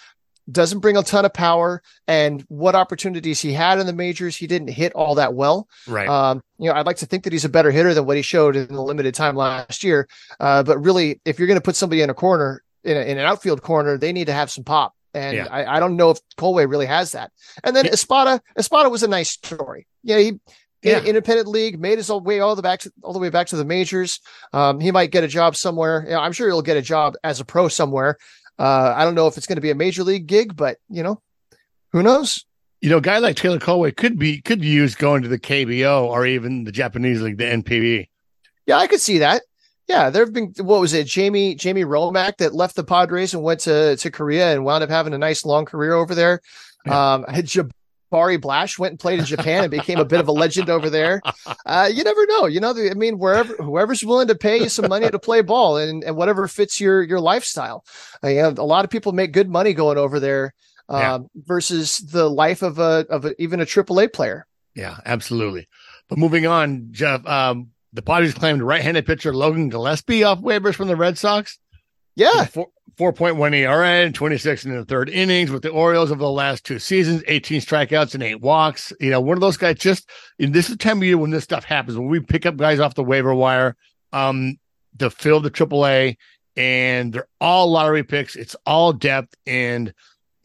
[0.51, 4.47] doesn't bring a ton of power and what opportunities he had in the majors he
[4.47, 5.69] didn't hit all that well.
[5.87, 6.09] Right.
[6.09, 8.23] Um, you know i'd like to think that he's a better hitter than what he
[8.23, 10.09] showed in the limited time last year.
[10.41, 13.19] Uh, but really if you're going to put somebody in a corner in, a, in,
[13.19, 14.95] an outfield corner they need to have some pop.
[15.15, 15.47] And yeah.
[15.51, 17.33] I, I, don't know if Kohlwey really has that.
[17.65, 17.93] And then yeah.
[17.93, 19.87] espada espada was a nice story.
[20.03, 20.39] Yeah he
[20.83, 21.03] yeah.
[21.03, 23.65] independent league made his way all the back to, all the way back to the
[23.65, 24.21] majors.
[24.53, 26.05] Um, he might get a job somewhere.
[26.05, 28.17] You know, i'm sure he'll get a job as a pro somewhere
[28.59, 31.03] uh, I don't know if it's going to be a major league gig, but you
[31.03, 31.21] know,
[31.93, 32.45] who knows?
[32.81, 36.05] You know, a guy like Taylor Kohlwey could be could use going to the KBO
[36.05, 38.09] or even the Japanese league, the NPB.
[38.67, 39.43] Yeah, I could see that.
[39.89, 43.43] Yeah, there have been what was it, Jamie Jamie Romak that left the Padres and
[43.43, 46.41] went to to Korea and wound up having a nice long career over there.
[46.85, 47.15] Yeah.
[47.15, 47.25] Um,
[48.11, 50.91] Jabari Blash went and played in Japan and became a bit of a legend over
[50.91, 51.21] there.
[51.67, 52.47] Uh, you never know.
[52.47, 55.77] You know, I mean, wherever whoever's willing to pay you some money to play ball
[55.77, 57.85] and, and whatever fits your your lifestyle.
[58.23, 60.55] Uh, you know, a lot of people make good money going over there
[60.89, 61.19] um, yeah.
[61.35, 64.47] versus the life of a of a, even a AAA player.
[64.75, 65.69] Yeah, absolutely.
[66.09, 70.89] But moving on, Jeff, um, the Padres claimed right-handed pitcher Logan Gillespie off waivers from
[70.89, 71.59] the Red Sox.
[72.17, 72.47] Yeah,
[72.99, 76.81] 4.1 ERA and 26 in the third innings with the Orioles over the last two
[76.81, 78.93] seasons, 18 strikeouts and eight walks.
[78.99, 81.31] You know, one of those guys just in this is the time of year when
[81.31, 83.77] this stuff happens, when we pick up guys off the waiver wire
[84.13, 84.57] um,
[84.99, 86.17] to fill the AAA,
[86.57, 88.35] and they're all lottery picks.
[88.35, 89.33] It's all depth.
[89.47, 89.95] And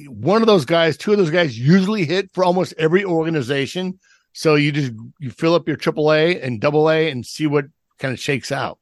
[0.06, 4.00] one of those guys, two of those guys usually hit for almost every organization.
[4.34, 7.66] So you just you fill up your AAA and double A and see what
[7.98, 8.78] kind of shakes out.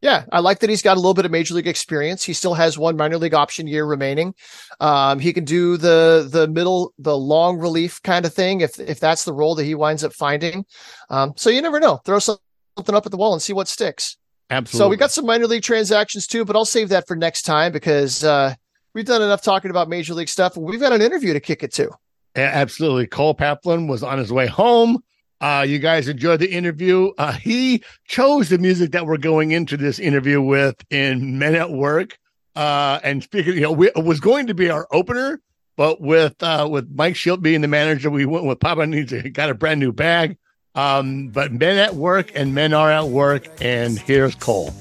[0.00, 2.22] Yeah, I like that he's got a little bit of major league experience.
[2.22, 4.34] He still has one minor league option year remaining.
[4.78, 9.00] Um, he can do the the middle, the long relief kind of thing if if
[9.00, 10.64] that's the role that he winds up finding.
[11.10, 11.96] Um, so you never know.
[12.04, 14.16] Throw something up at the wall and see what sticks.
[14.50, 14.84] Absolutely.
[14.86, 17.72] So we got some minor league transactions too, but I'll save that for next time
[17.72, 18.54] because uh,
[18.94, 20.56] we've done enough talking about major league stuff.
[20.56, 21.90] We've got an interview to kick it to.
[22.36, 23.08] Yeah, absolutely.
[23.08, 25.02] Cole Paplham was on his way home
[25.40, 27.12] uh, you guys enjoyed the interview.
[27.18, 31.70] Uh, he chose the music that we're going into this interview with in Men at
[31.70, 32.18] Work.
[32.56, 35.40] Uh, and speaking, you know, we, it was going to be our opener,
[35.76, 39.30] but with uh, with Mike Shildt being the manager, we went with Papa needs a,
[39.30, 40.36] got a brand new bag.
[40.74, 44.74] Um, but Men at Work and Men Are at Work, and here's Cole.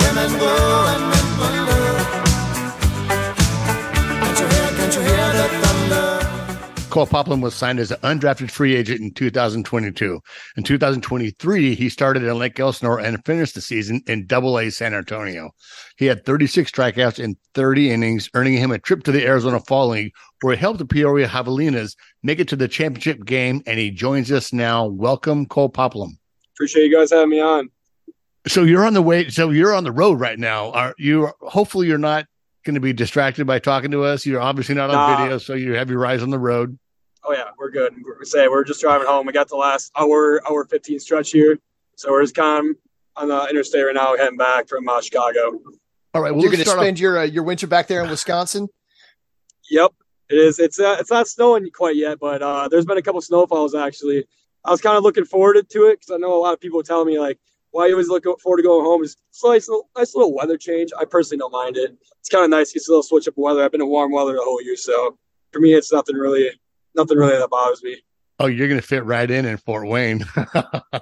[0.00, 1.13] Women go and
[6.94, 10.20] Cole Paplham was signed as an undrafted free agent in 2022.
[10.56, 14.94] In 2023, he started in Lake Elsinore and finished the season in Double A San
[14.94, 15.50] Antonio.
[15.96, 19.88] He had 36 strikeouts in 30 innings, earning him a trip to the Arizona Fall
[19.88, 23.62] League, where he helped the Peoria Javelinas make it to the championship game.
[23.66, 24.86] And he joins us now.
[24.86, 26.10] Welcome, Cole Paplham.
[26.54, 27.70] Appreciate you guys having me on.
[28.46, 29.30] So you're on the way.
[29.30, 30.70] So you're on the road right now.
[30.72, 31.30] Are you?
[31.40, 32.26] Hopefully, you're not
[32.64, 34.26] going to be distracted by talking to us.
[34.26, 35.16] You're obviously not on nah.
[35.16, 36.78] video, so you have your eyes on the road.
[37.22, 37.94] Oh yeah, we're good.
[38.18, 39.26] We say we're just driving home.
[39.26, 41.58] We got the last hour, hour fifteen stretch here,
[41.96, 42.76] so we're just kind of
[43.16, 45.60] on the interstate right now, heading back from uh, Chicago.
[46.12, 48.10] All right, well, you're going to spend off- your uh, your winter back there in
[48.10, 48.68] Wisconsin.
[49.70, 49.92] Yep,
[50.28, 50.58] it is.
[50.58, 54.24] It's uh, it's not snowing quite yet, but uh, there's been a couple snowfalls actually.
[54.64, 56.82] I was kind of looking forward to it because I know a lot of people
[56.82, 57.38] telling me like,
[57.74, 60.56] "Why you always look forward to going home?" It's a nice, little, nice little weather
[60.56, 60.90] change.
[60.98, 61.96] I personally don't mind it.
[62.20, 62.74] It's kind of nice.
[62.74, 63.64] It's a little switch up weather.
[63.64, 65.18] I've been in warm weather the whole year, so
[65.52, 66.50] for me, it's nothing really
[66.94, 67.96] nothing really that bothers me.
[68.38, 70.24] Oh, you're gonna fit right in in Fort Wayne.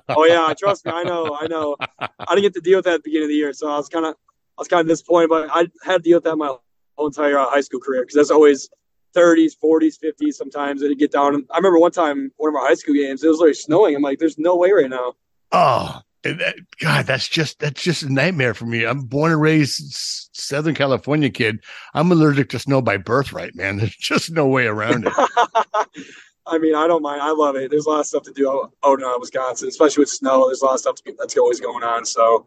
[0.08, 1.76] oh yeah, trust me, I know, I know.
[1.98, 3.76] I didn't get to deal with that at the beginning of the year, so I
[3.76, 4.14] was kind of,
[4.58, 5.28] I was kind of disappointed.
[5.28, 6.54] But I had to deal with that my
[6.96, 8.68] whole entire uh, high school career because that's always
[9.14, 10.34] 30s, 40s, 50s.
[10.34, 11.46] Sometimes it'd get down.
[11.50, 13.94] I remember one time, one of our high school games, it was like snowing.
[13.94, 15.14] I'm like, there's no way right now.
[15.52, 18.84] Oh, that, God, that's just that's just a nightmare for me.
[18.84, 21.62] I'm born and raised Southern California kid.
[21.94, 23.76] I'm allergic to snow by birthright, man.
[23.78, 25.12] There's just no way around it.
[26.46, 27.22] I mean, I don't mind.
[27.22, 27.70] I love it.
[27.70, 30.48] There's a lot of stuff to do out in Wisconsin, especially with snow.
[30.48, 32.04] There's a lot of stuff be, that's always going on.
[32.04, 32.46] So,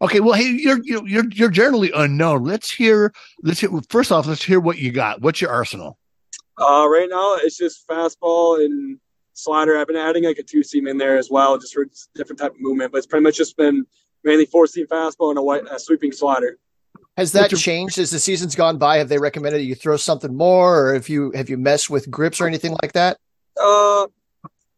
[0.00, 2.44] okay, well, hey, you're you're you're generally unknown.
[2.44, 3.12] Let's hear.
[3.42, 3.70] Let's hear.
[3.90, 5.20] First off, let's hear what you got.
[5.20, 5.98] What's your arsenal?
[6.58, 8.98] Uh, right now, it's just fastball and
[9.34, 9.76] slider.
[9.78, 12.52] I've been adding like a two seam in there as well, just for different type
[12.52, 12.92] of movement.
[12.92, 13.86] But it's pretty much just been
[14.24, 16.58] mainly four seam fastball and a white a sweeping slider.
[17.16, 18.98] Has that your- changed as the season's gone by?
[18.98, 22.40] Have they recommended you throw something more, or if you have you messed with grips
[22.40, 23.18] or anything like that?
[23.60, 24.06] Uh,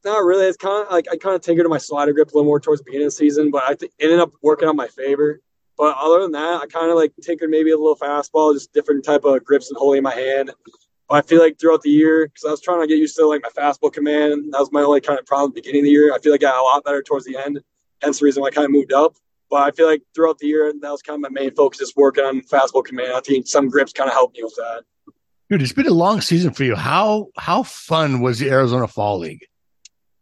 [0.04, 0.46] not really.
[0.46, 2.60] It's kind of like I kind of tinkered to my slider grip a little more
[2.60, 5.40] towards the beginning of the season, but I th- ended up working on my favor.
[5.78, 9.04] But other than that, I kind of like tinkered maybe a little fastball, just different
[9.04, 10.52] type of grips and holding my hand.
[11.10, 13.42] I feel like throughout the year, because I was trying to get used to like
[13.42, 15.90] my fastball command, that was my only kind of problem at the beginning of the
[15.90, 16.14] year.
[16.14, 17.60] I feel like I got a lot better towards the end.
[18.02, 19.14] Hence the reason why I kind of moved up.
[19.50, 21.96] But I feel like throughout the year, that was kind of my main focus, just
[21.96, 23.12] working on fastball command.
[23.12, 24.82] I think some grips kind of helped me with that.
[25.50, 26.74] Dude, it's been a long season for you.
[26.74, 29.46] How how fun was the Arizona Fall League?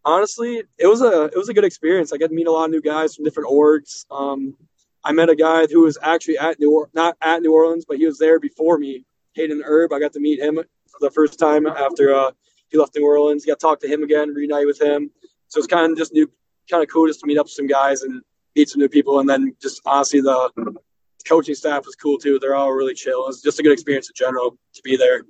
[0.04, 2.12] Honestly, it was a it was a good experience.
[2.12, 4.04] I got to meet a lot of new guys from different orgs.
[4.10, 4.54] Um,
[5.04, 7.98] I met a guy who was actually at New or- not at New Orleans, but
[7.98, 9.04] he was there before me.
[9.34, 9.92] Hayden Herb.
[9.92, 12.30] I got to meet him for the first time after uh,
[12.68, 13.44] he left New Orleans.
[13.44, 15.10] Got to talk to him again, reunite with him.
[15.48, 16.30] So it's kind of just new,
[16.70, 18.22] kind of cool just to meet up with some guys and
[18.56, 19.20] meet some new people.
[19.20, 20.74] And then just honestly, the
[21.26, 22.38] coaching staff was cool too.
[22.38, 23.28] They're all really chill.
[23.28, 25.22] It's just a good experience in general to be there.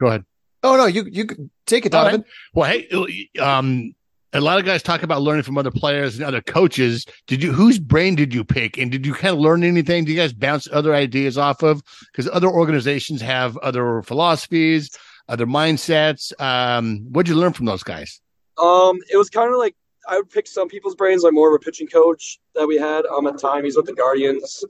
[0.00, 0.24] Go ahead.
[0.62, 1.26] Oh no, you you
[1.66, 2.24] take it, Donovan.
[2.54, 2.86] Right.
[2.90, 3.94] Well, hey, um,
[4.36, 7.06] a lot of guys talk about learning from other players and other coaches.
[7.26, 10.04] Did you whose brain did you pick, and did you kind of learn anything?
[10.04, 11.82] Do you guys bounce other ideas off of?
[12.12, 14.90] Because other organizations have other philosophies,
[15.28, 16.38] other mindsets.
[16.40, 18.20] Um, what did you learn from those guys?
[18.62, 19.74] Um, it was kind of like
[20.08, 23.06] I would pick some people's brains, like more of a pitching coach that we had
[23.06, 23.64] um, at the time.
[23.64, 24.64] He's with the Guardians.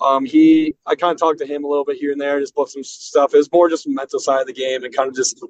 [0.00, 2.52] Um, he, I kind of talked to him a little bit here and there, just
[2.52, 3.32] about some stuff.
[3.32, 5.42] It was more just mental side of the game and kind of just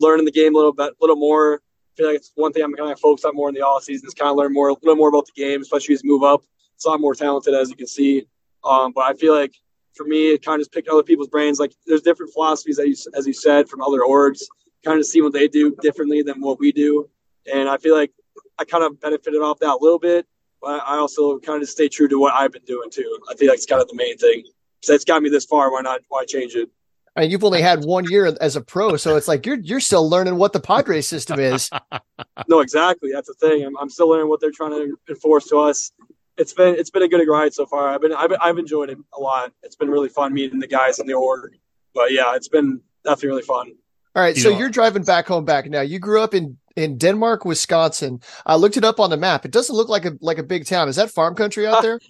[0.00, 1.60] learning the game a little bit, a little more.
[2.00, 4.08] Feel like it's one thing I'm kind of focused on more in the off season
[4.08, 6.42] is kind of learn more, a little more about the game, especially as move up.
[6.74, 8.26] It's a lot more talented as you can see.
[8.64, 9.54] Um, but I feel like
[9.94, 11.60] for me, it kind of just picked other people's brains.
[11.60, 14.40] Like there's different philosophies that you, as you said, from other orgs,
[14.82, 17.06] kind of see what they do differently than what we do.
[17.52, 18.12] And I feel like
[18.58, 20.26] I kind of benefited off that a little bit,
[20.62, 23.18] but I also kind of stay true to what I've been doing too.
[23.28, 24.44] I think that's kind of the main thing.
[24.80, 25.70] So it's got me this far.
[25.70, 26.00] Why not?
[26.08, 26.70] Why change it?
[27.16, 30.08] And you've only had one year as a pro, so it's like you're you're still
[30.08, 31.68] learning what the Padres system is.
[32.48, 33.10] no, exactly.
[33.12, 33.64] That's the thing.
[33.64, 35.92] I'm, I'm still learning what they're trying to enforce to us.
[36.36, 37.88] It's been it's been a good ride so far.
[37.88, 39.52] I've been I've, I've enjoyed it a lot.
[39.62, 41.58] It's been really fun meeting the guys in the org.
[41.94, 43.72] But yeah, it's been definitely really fun.
[44.14, 45.80] All right, you so know, you're driving back home back now.
[45.80, 48.20] You grew up in in Denmark, Wisconsin.
[48.46, 49.44] I looked it up on the map.
[49.44, 50.88] It doesn't look like a like a big town.
[50.88, 52.00] Is that farm country out there?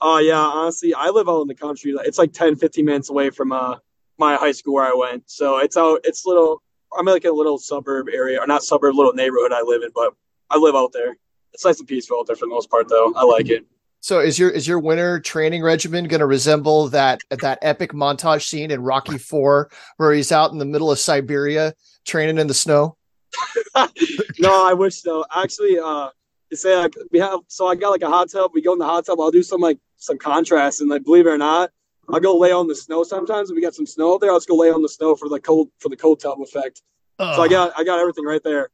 [0.00, 1.94] Oh uh, yeah, honestly, I live out in the country.
[2.04, 3.76] It's like 10, 15 minutes away from uh
[4.20, 5.28] my high school where I went.
[5.28, 6.00] So it's out.
[6.04, 6.62] It's little.
[6.96, 9.90] I'm in like a little suburb area, or not suburb, little neighborhood I live in.
[9.92, 10.14] But
[10.50, 11.16] I live out there.
[11.52, 13.12] It's nice and peaceful out there for the most part, though.
[13.16, 13.64] I like it.
[14.00, 18.44] So is your is your winter training regimen going to resemble that that epic montage
[18.44, 22.54] scene in Rocky Four where he's out in the middle of Siberia training in the
[22.54, 22.96] snow?
[24.38, 25.24] no, I wish so.
[25.34, 26.08] Actually, uh,
[26.50, 27.40] you say like we have.
[27.48, 28.52] So I got like a hot tub.
[28.54, 29.20] We go in the hot tub.
[29.20, 31.70] I'll do some like some contrast, and like believe it or not,
[32.12, 33.50] I'll go lay on the snow sometimes.
[33.50, 35.28] If we got some snow out there, I'll just go lay on the snow for
[35.28, 36.82] the cold for the cold tub effect.
[37.18, 37.36] Oh.
[37.36, 38.70] So I got I got everything right there.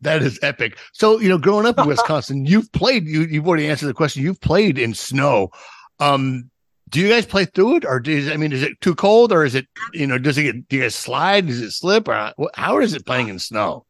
[0.00, 0.78] That is epic.
[0.92, 3.06] So you know, growing up in Wisconsin, you've played.
[3.06, 4.22] You you've already answered the question.
[4.22, 5.50] You've played in snow.
[5.98, 6.50] Um,
[6.88, 9.44] do you guys play through it, or does I mean, is it too cold, or
[9.44, 11.46] is it you know, does it get do you guys slide?
[11.46, 13.84] Does it slip, or how is it playing in snow?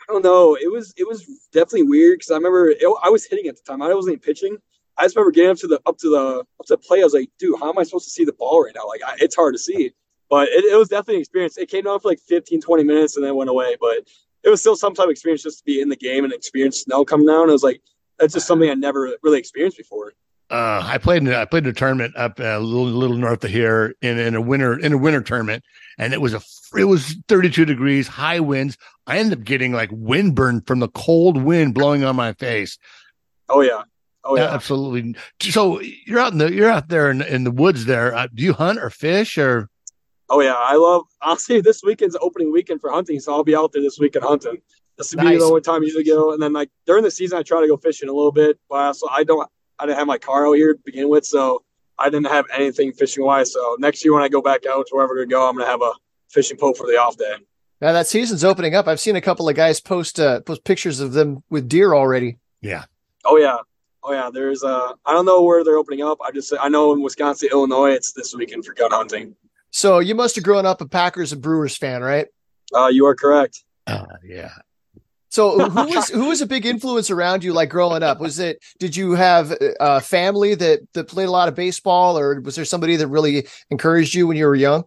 [0.00, 0.56] I don't know.
[0.60, 3.62] It was it was definitely weird because I remember it, I was hitting at the
[3.62, 3.82] time.
[3.82, 4.58] I wasn't even pitching.
[4.98, 7.00] I just remember getting up to the up to the up to the play.
[7.00, 8.86] I was like, dude, how am I supposed to see the ball right now?
[8.86, 9.92] Like, I, it's hard to see.
[10.28, 11.58] But it, it was definitely an experience.
[11.58, 13.76] It came down for like 15, 20 minutes and then went away.
[13.78, 14.08] But
[14.42, 16.80] it was still some type of experience just to be in the game and experience
[16.80, 17.48] snow coming down.
[17.48, 17.82] It was like
[18.18, 20.12] that's just something I never really experienced before.
[20.50, 23.50] Uh, I played in I played in a tournament up a little, little north of
[23.50, 25.64] here in, in a winter in a winter tournament,
[25.96, 26.42] and it was a
[26.78, 28.76] it was 32 degrees, high winds.
[29.06, 32.78] I ended up getting like windburn from the cold wind blowing on my face.
[33.48, 33.84] Oh yeah,
[34.24, 35.14] oh yeah, absolutely.
[35.40, 38.14] So you're out in the you're out there in, in the woods there.
[38.14, 39.68] Uh, do you hunt or fish or?
[40.28, 41.04] Oh yeah, I love.
[41.20, 44.24] I'll say this weekend's opening weekend for hunting, so I'll be out there this weekend
[44.24, 44.58] hunting.
[44.96, 45.34] This will nice.
[45.34, 47.60] be the only time I usually go, and then like during the season, I try
[47.60, 49.48] to go fishing a little bit, but also I don't.
[49.78, 51.64] I didn't have my car out here to begin with, so
[51.98, 53.52] I didn't have anything fishing wise.
[53.52, 55.82] So next year when I go back out to wherever we go, I'm gonna have
[55.82, 55.92] a
[56.30, 57.34] fishing pole for the off day.
[57.80, 58.86] Now that season's opening up.
[58.86, 62.38] I've seen a couple of guys post uh, post pictures of them with deer already.
[62.60, 62.84] Yeah.
[63.24, 63.58] Oh yeah.
[64.04, 66.18] Oh yeah, there's uh I don't know where they're opening up.
[66.24, 69.36] I just I know in Wisconsin, Illinois, it's this weekend for gun hunting.
[69.70, 72.26] So you must have grown up a Packers and Brewers fan, right?
[72.74, 73.64] Uh, you are correct.
[73.86, 74.50] Uh, yeah.
[75.30, 78.20] So who was who was a big influence around you, like growing up?
[78.20, 82.40] Was it did you have a family that that played a lot of baseball, or
[82.40, 84.84] was there somebody that really encouraged you when you were young?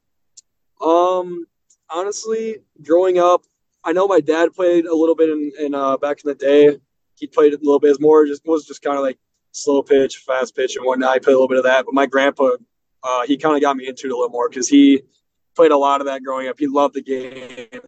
[0.81, 1.47] Um,
[1.89, 3.43] honestly, growing up,
[3.83, 6.79] I know my dad played a little bit in, in uh, back in the day.
[7.15, 9.17] He played a little bit as more just was just kind of like
[9.51, 11.09] slow pitch, fast pitch, and whatnot.
[11.09, 12.51] I played a little bit of that, but my grandpa,
[13.03, 15.01] uh, he kind of got me into it a little more because he
[15.55, 16.59] played a lot of that growing up.
[16.59, 17.81] He loved the game.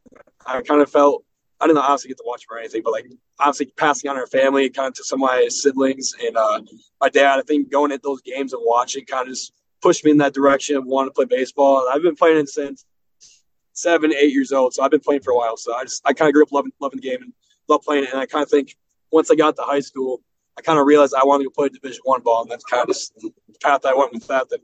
[0.46, 1.24] I kind of felt
[1.60, 3.06] I didn't obviously get to watch him or anything, but like
[3.40, 6.62] obviously passing on our family kind of to some of my siblings and uh,
[7.02, 7.40] my dad.
[7.40, 10.34] I think going at those games and watching kind of just pushed me in that
[10.34, 11.82] direction of wanting to play baseball.
[11.82, 12.86] And I've been playing it since
[13.74, 14.74] seven, eight years old.
[14.74, 15.58] So I've been playing for a while.
[15.58, 17.34] So I just I kind of grew up loving loving the game and
[17.68, 18.12] love playing it.
[18.12, 18.76] And I kind of think
[19.12, 20.22] once I got to high school,
[20.58, 22.96] I kind of realized I wanted to play Division One ball, and that's kind of
[23.18, 23.32] the
[23.62, 24.50] path I went with that.
[24.50, 24.60] Then.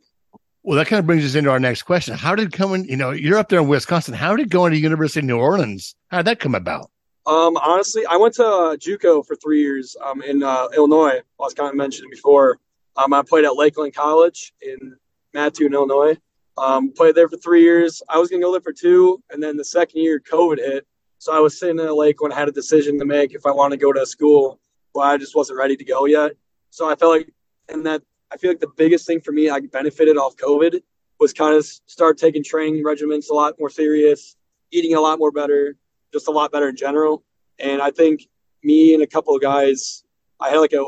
[0.63, 2.15] Well, that kind of brings us into our next question.
[2.15, 4.13] How did coming, you know, you're up there in Wisconsin.
[4.13, 6.89] How did going to University of New Orleans, how did that come about?
[7.25, 11.19] Um, honestly, I went to uh, JUCO for three years um, in uh, Illinois.
[11.19, 12.59] I was kind of mentioned before.
[12.95, 14.95] Um, I played at Lakeland College in
[15.33, 16.17] Mattoon, Illinois.
[16.57, 18.01] Um, played there for three years.
[18.09, 20.85] I was going to go there for two, and then the second year, COVID hit.
[21.23, 23.45] So I was sitting in a lake when I had a decision to make if
[23.45, 24.59] I wanted to go to school,
[24.93, 26.33] but I just wasn't ready to go yet.
[26.69, 27.33] So I felt like,
[27.69, 30.81] and that I feel like the biggest thing for me, I benefited off COVID,
[31.21, 34.35] was kind of start taking training regimens a lot more serious,
[34.71, 35.77] eating a lot more better,
[36.11, 37.23] just a lot better in general.
[37.57, 38.27] And I think
[38.61, 40.03] me and a couple of guys,
[40.41, 40.83] I had like a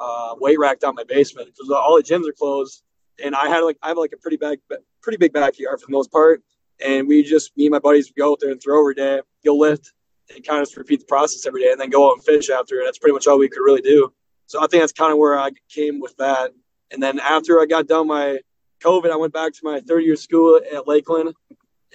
[0.00, 2.82] uh, weight rack down my basement because all the gyms are closed,
[3.24, 4.58] and I had like I have like a pretty big,
[5.00, 6.42] pretty big backyard for the most part.
[6.84, 9.56] And we just me and my buddies go out there and throw every day, go
[9.56, 9.92] lift,
[10.34, 12.50] and kind of just repeat the process every day, and then go out and fish
[12.50, 12.78] after.
[12.78, 14.12] And that's pretty much all we could really do.
[14.46, 16.52] So I think that's kind of where I came with that.
[16.90, 18.38] And then after I got done my
[18.80, 21.34] COVID, I went back to my third year school at Lakeland,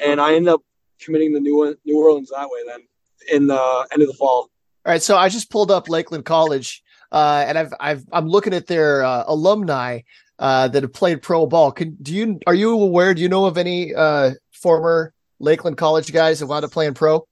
[0.03, 0.61] and I ended up
[0.99, 2.59] committing to New New Orleans that way.
[2.65, 2.81] Then
[3.29, 4.49] in the end of the fall.
[4.85, 8.53] All right, so I just pulled up Lakeland College, uh, and I've I've I'm looking
[8.53, 10.01] at their uh, alumni
[10.39, 11.71] uh, that have played pro ball.
[11.71, 13.13] Can do you are you aware?
[13.13, 14.31] Do you know of any uh,
[14.61, 17.27] former Lakeland College guys that wound up playing pro?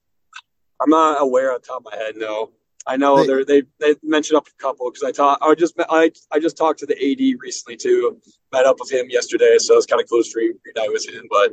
[0.82, 2.16] I'm not aware on top of my head.
[2.16, 2.50] No,
[2.86, 5.42] I know they they they mentioned up a couple because I talked.
[5.42, 8.18] I just I I just talked to the AD recently too.
[8.52, 11.26] Met up with him yesterday, so it's kind of close to reunite with him.
[11.30, 11.52] But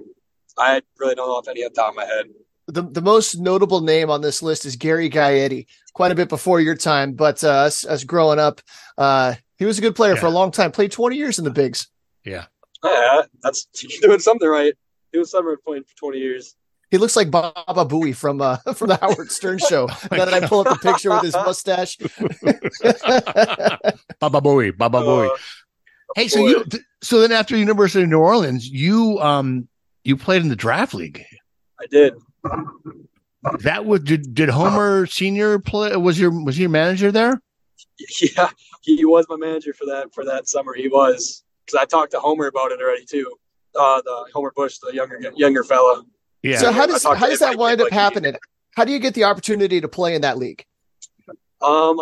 [0.58, 2.26] I really don't know if any on top of my head.
[2.70, 6.60] The, the most notable name on this list is Gary Gaetti, quite a bit before
[6.60, 8.60] your time, but uh, us, us growing up,
[8.98, 10.20] uh, he was a good player yeah.
[10.20, 10.74] for a long time.
[10.74, 11.88] Played 20 years in the bigs.
[12.26, 12.46] Yeah.
[12.84, 13.66] Yeah, that's
[14.02, 14.74] doing something right.
[15.12, 16.56] He was summer playing for 20 years.
[16.90, 19.88] He looks like Baba Booey from uh, from the Howard Stern show.
[20.12, 21.98] now that I pull up the picture with his mustache.
[24.20, 25.30] Baba Booey, Baba Booey.
[25.30, 25.36] Uh,
[26.16, 26.64] hey, so you
[27.02, 29.68] so then after University of New Orleans, you um
[30.06, 31.26] you played in the draft league.
[31.80, 32.14] I did.
[33.60, 35.96] That was did did Homer Senior play?
[35.98, 37.42] Was your was your manager there?
[38.22, 38.50] Yeah,
[38.82, 40.74] he was my manager for that for that summer.
[40.74, 43.36] He was because I talked to Homer about it already too.
[43.76, 46.04] Uh, the Homer Bush, the younger younger fella.
[46.44, 46.58] Yeah.
[46.58, 48.36] So how does how does that wind up happening?
[48.76, 50.64] How do you get the opportunity to play in that league?
[51.62, 52.00] Um,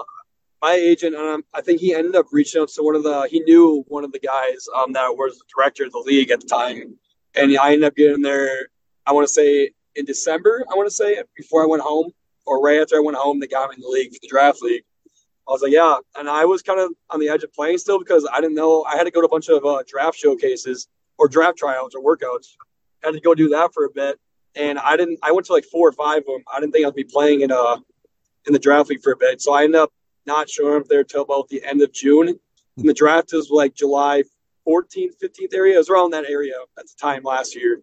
[0.62, 3.28] my agent, um, I think he ended up reaching out to one of the.
[3.30, 6.42] He knew one of the guys um that was the director of the league at
[6.42, 6.98] the time,
[7.36, 8.68] and I ended up getting there.
[9.06, 10.66] I want to say in December.
[10.72, 12.12] I want to say before I went home,
[12.46, 14.62] or right after I went home, they got me in the league, for the draft
[14.62, 14.84] league.
[15.48, 18.00] I was like, yeah, and I was kind of on the edge of playing still
[18.00, 20.88] because I didn't know I had to go to a bunch of uh, draft showcases
[21.18, 22.48] or draft tryouts or workouts.
[23.04, 24.20] I had to go do that for a bit,
[24.56, 25.20] and I didn't.
[25.24, 26.44] I went to like four or five of them.
[26.52, 27.78] I didn't think I'd be playing in uh
[28.48, 29.92] in the draft league for a bit, so I ended up
[30.26, 32.28] not showing up there till about the end of June.
[32.78, 34.24] And the draft was like July
[34.68, 35.76] 14th, 15th area.
[35.76, 37.82] It was around that area at the time last year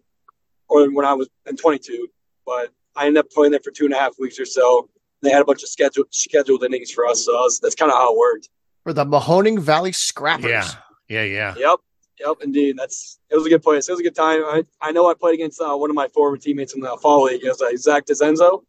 [0.67, 2.07] or when I was in 22.
[2.45, 4.89] But I ended up playing there for two and a half weeks or so.
[5.21, 7.97] They had a bunch of scheduled scheduled innings for us, so was, that's kind of
[7.97, 8.49] how it worked.
[8.83, 10.49] For the Mahoning Valley Scrappers.
[10.49, 10.69] Yeah,
[11.07, 11.55] yeah, yeah.
[11.57, 11.79] Yep,
[12.25, 12.77] yep, indeed.
[12.77, 13.87] That's it was a good place.
[13.87, 14.41] It was a good time.
[14.43, 17.23] I, I know I played against uh, one of my former teammates in the fall
[17.23, 17.43] league.
[17.43, 18.63] It was uh, Zach DeZenzo.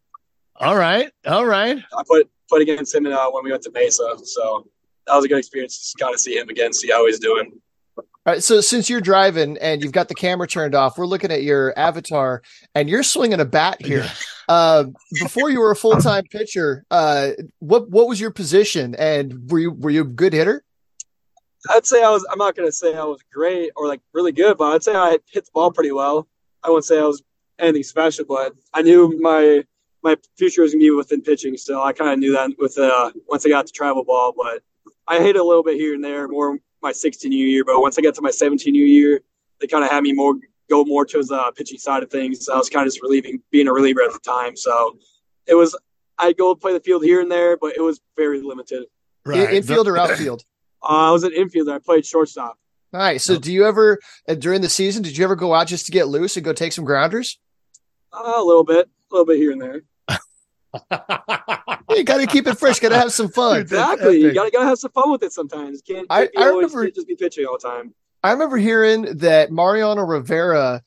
[0.57, 1.79] All right, all right.
[1.79, 4.69] I put put against him in, uh, when we went to Mesa, so
[5.07, 7.53] that was a good experience to kind of see him again, see how he's doing.
[7.97, 11.31] All right, so since you're driving and you've got the camera turned off, we're looking
[11.31, 12.43] at your avatar,
[12.75, 14.09] and you're swinging a bat here.
[14.49, 14.85] Uh,
[15.21, 19.59] before you were a full time pitcher, uh, what what was your position, and were
[19.59, 20.64] you were you a good hitter?
[21.71, 22.27] I'd say I was.
[22.31, 24.95] I'm not going to say I was great or like really good, but I'd say
[24.95, 26.29] I hit the ball pretty well.
[26.63, 27.23] I wouldn't say I was
[27.59, 29.65] anything special, but I knew my
[30.03, 31.57] my future was going to be within pitching.
[31.57, 34.63] Still, I kind of knew that with uh, once I got to travel ball, but
[35.07, 37.65] I hit a little bit here and there, more my 16 year.
[37.65, 39.21] But once I got to my 17 year,
[39.61, 40.35] they kind of had me more
[40.71, 42.49] go more towards the pitching side of things.
[42.49, 44.57] I was kind of just relieving, being a reliever at the time.
[44.57, 44.99] So
[45.47, 45.77] it was
[46.19, 48.85] I'd go play the field here and there, but it was very limited.
[49.27, 49.53] Right.
[49.53, 50.45] Infield or outfield?
[50.85, 51.73] Uh, I was an infielder.
[51.73, 52.59] I played shortstop.
[52.93, 53.25] Nice.
[53.25, 55.03] So, do you ever uh, during the season?
[55.03, 57.39] Did you ever go out just to get loose and go take some grounders?
[58.13, 59.83] Uh, a little bit, a little bit here and there.
[61.91, 62.79] you got to keep it fresh.
[62.79, 63.61] Got to have some fun.
[63.61, 64.21] Exactly.
[64.21, 65.83] You got to gotta have some fun with it sometimes.
[65.83, 67.95] Can't, can't I, I remember, just be pitching all the time.
[68.23, 70.83] I remember hearing that Mariano Rivera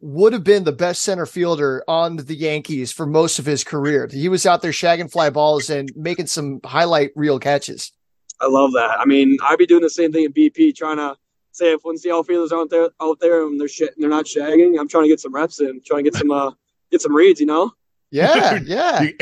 [0.00, 4.08] would have been the best center fielder on the Yankees for most of his career.
[4.10, 7.92] He was out there shagging fly balls and making some highlight reel catches.
[8.40, 9.00] I love that.
[9.00, 11.16] I mean, I'd be doing the same thing in BP, trying to
[11.52, 14.26] say if once the outfielders out there out there and they're shit and they're not
[14.26, 16.52] shagging, I'm trying to get some reps in, trying to get some uh
[16.90, 17.72] get some reads, you know.
[18.10, 19.02] Yeah, yeah.
[19.02, 19.14] you,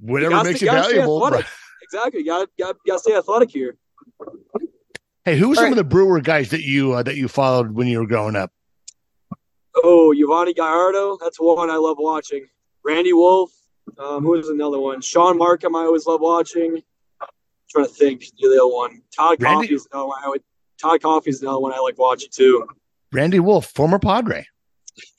[0.00, 1.30] whatever you makes you valuable.
[1.82, 2.20] Exactly.
[2.20, 3.76] You got got got to stay athletic here.
[5.24, 5.72] Hey, who were some right.
[5.72, 8.52] of the Brewer guys that you uh, that you followed when you were growing up?
[9.82, 11.18] Oh, Yovani Gallardo.
[11.20, 12.46] That's one I love watching.
[12.84, 13.50] Randy Wolf.
[13.98, 15.00] Um, who was another one?
[15.00, 15.76] Shaun Marcum.
[15.76, 16.82] I always love watching.
[17.74, 18.24] I'm trying to think.
[18.38, 19.02] The other one.
[19.14, 20.24] Todd Randy- Coffey's another one.
[20.24, 20.42] I would.
[20.80, 22.66] Todd Coffey's another one I like watching too.
[23.12, 24.46] Randy Wolf, former Padre.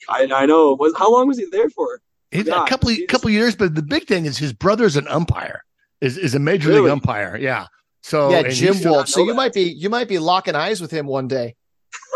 [0.08, 0.74] I, I know.
[0.74, 2.00] Was how long was he there for?
[2.30, 5.64] He's a couple of, couple years, but the big thing is his brother's an umpire.
[6.00, 6.82] Is is a major really?
[6.82, 7.36] league umpire.
[7.40, 7.66] Yeah.
[8.02, 9.08] So yeah, Jim Wolf.
[9.08, 11.56] So you might be you might be locking eyes with him one day.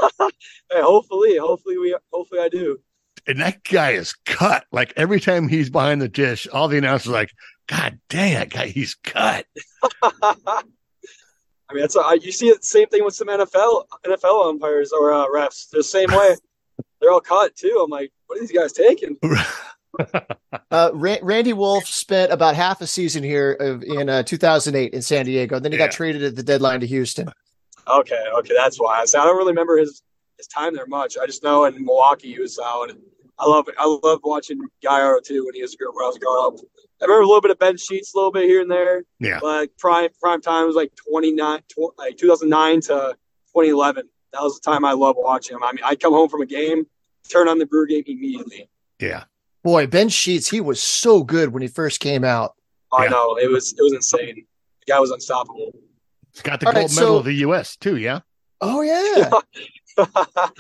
[0.21, 0.31] hey,
[0.75, 2.79] hopefully, hopefully we hopefully I do.
[3.27, 4.65] And that guy is cut.
[4.73, 7.31] Like every time he's behind the dish, all the announcers are like,
[7.69, 9.47] "God dang, that guy, he's cut."
[11.73, 15.13] I mean, that's a, you see the same thing with some NFL NFL umpires or
[15.13, 15.71] uh, refs.
[15.71, 16.37] They're the same way.
[17.01, 17.81] They're all cut too.
[17.83, 19.17] I'm like, what are these guys taking?
[20.71, 25.27] uh, Randy Wolf spent about half a season here of, in uh, 2008 in San
[25.27, 25.59] Diego.
[25.59, 25.87] Then he yeah.
[25.87, 27.29] got traded at the deadline to Houston.
[27.89, 28.99] Okay, okay, that's why.
[28.99, 30.03] I, I don't really remember his
[30.37, 31.17] his time there much.
[31.19, 32.91] I just know in Milwaukee he was out.
[33.43, 33.75] I love it.
[33.77, 36.61] I love watching Gallardo too when he was when I was growing up.
[37.01, 39.03] I remember a little bit of Ben Sheets, a little bit here and there.
[39.19, 39.41] Yeah.
[39.41, 44.09] But prime prime time was like 29, tw- like 2009 to 2011.
[44.33, 45.65] That was the time I loved watching him.
[45.65, 46.87] I mean, I'd come home from a game,
[47.29, 48.71] turn on the Brewer game immediately.
[49.01, 49.25] Yeah.
[49.65, 52.55] Boy, Ben Sheets, he was so good when he first came out.
[52.93, 53.11] Oh, I yeah.
[53.11, 54.47] know it was it was insane.
[54.87, 55.73] The guy was unstoppable.
[56.33, 57.77] He's got the All gold right, medal so, of the U.S.
[57.77, 57.97] too.
[57.97, 58.21] Yeah.
[58.61, 59.31] Oh yeah.
[59.99, 60.51] I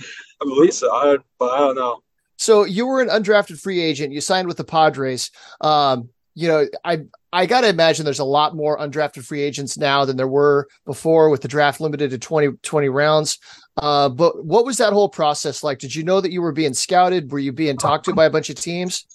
[0.41, 2.03] believe so, I, but I don't know.
[2.43, 4.12] So you were an undrafted free agent.
[4.12, 5.30] You signed with the Padres.
[5.61, 9.78] Um, you know, I I got to imagine there's a lot more undrafted free agents
[9.78, 13.38] now than there were before with the draft limited to 20, 20 rounds.
[13.76, 15.78] Uh, but what was that whole process like?
[15.78, 17.30] Did you know that you were being scouted?
[17.30, 19.07] Were you being talked to by a bunch of teams?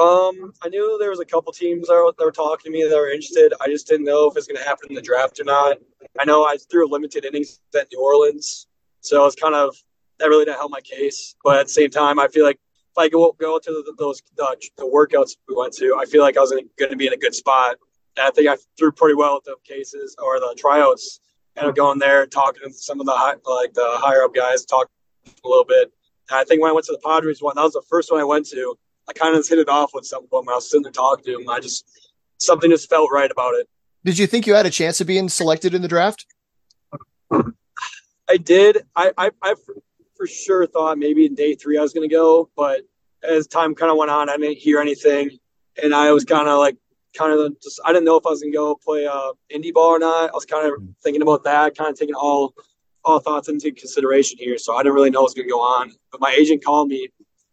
[0.00, 2.88] Um, I knew there was a couple teams that were, that were talking to me
[2.88, 3.52] that were interested.
[3.60, 5.78] I just didn't know if it's going to happen in the draft or not.
[6.20, 8.68] I know I threw limited innings at New Orleans,
[9.00, 9.74] so I was kind of
[10.18, 11.34] that really didn't help my case.
[11.44, 12.58] But at the same time, I feel like
[12.92, 16.22] if I go go to the, those the, the, workouts we went to, I feel
[16.22, 17.76] like I was going to be in a good spot.
[18.16, 21.20] And I think I threw pretty well with the cases or the tryouts.
[21.56, 24.64] Kind of going there, talking to some of the high, like the higher up guys,
[24.64, 24.88] talk
[25.26, 25.92] a little bit.
[26.30, 28.20] And I think when I went to the Padres one, that was the first one
[28.20, 28.74] I went to.
[29.08, 30.48] I kind of just hit it off with some of them.
[30.48, 31.48] I was sitting there talking to them.
[31.50, 33.68] I just something just felt right about it.
[34.04, 36.26] Did you think you had a chance of being selected in the draft?
[38.28, 38.78] I did.
[38.96, 39.54] I, I, I
[40.22, 42.82] for sure thought maybe in day three I was going to go, but
[43.28, 45.30] as time kind of went on, I didn't hear anything,
[45.82, 46.76] and I was kind of like,
[47.12, 49.72] kind of just I didn't know if I was going to go play uh, indie
[49.72, 50.30] ball or not.
[50.30, 52.54] I was kind of thinking about that, kind of taking all
[53.04, 54.58] all thoughts into consideration here.
[54.58, 55.90] So I didn't really know what was going to go on.
[56.12, 57.08] But my agent called me.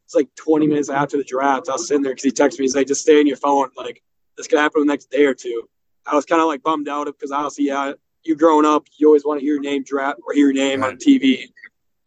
[0.05, 1.69] It's like 20 minutes after the draft.
[1.69, 2.65] I was sitting there because he texted me.
[2.65, 3.69] He's like, "Just stay on your phone.
[3.75, 4.03] Like
[4.37, 5.67] this could happen the next day or two.
[6.05, 7.93] I was kind of like bummed out because obviously, yeah,
[8.23, 10.81] you growing up, you always want to hear your name draft or hear your name
[10.81, 10.91] right.
[10.91, 11.49] on TV.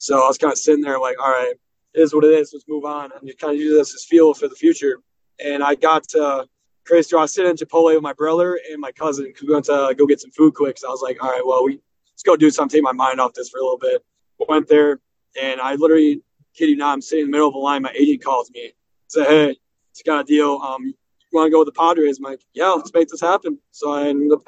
[0.02, 1.54] So I was kind of sitting there like, all right,
[1.94, 2.50] is what it is.
[2.52, 3.12] Let's move on.
[3.12, 4.98] And you kind of use this as fuel for the future.
[5.38, 6.48] And I got to.
[6.90, 9.94] I was sitting in Chipotle with my brother and my cousin because we went to
[9.96, 10.76] go get some food quick.
[10.76, 11.78] So I was like, all right, well, we
[12.10, 14.04] let's go do something, take my mind off this for a little bit.
[14.48, 14.98] Went there
[15.40, 16.20] and I literally,
[16.56, 17.82] kid you not, I'm sitting in the middle of the line.
[17.82, 18.72] My agent calls me,
[19.06, 19.56] said, hey,
[19.92, 20.54] it's got a deal.
[20.56, 20.94] Um, you
[21.30, 22.18] want to go with the Padres?
[22.18, 23.60] I'm like, yeah, let's make this happen.
[23.70, 24.42] So I ended up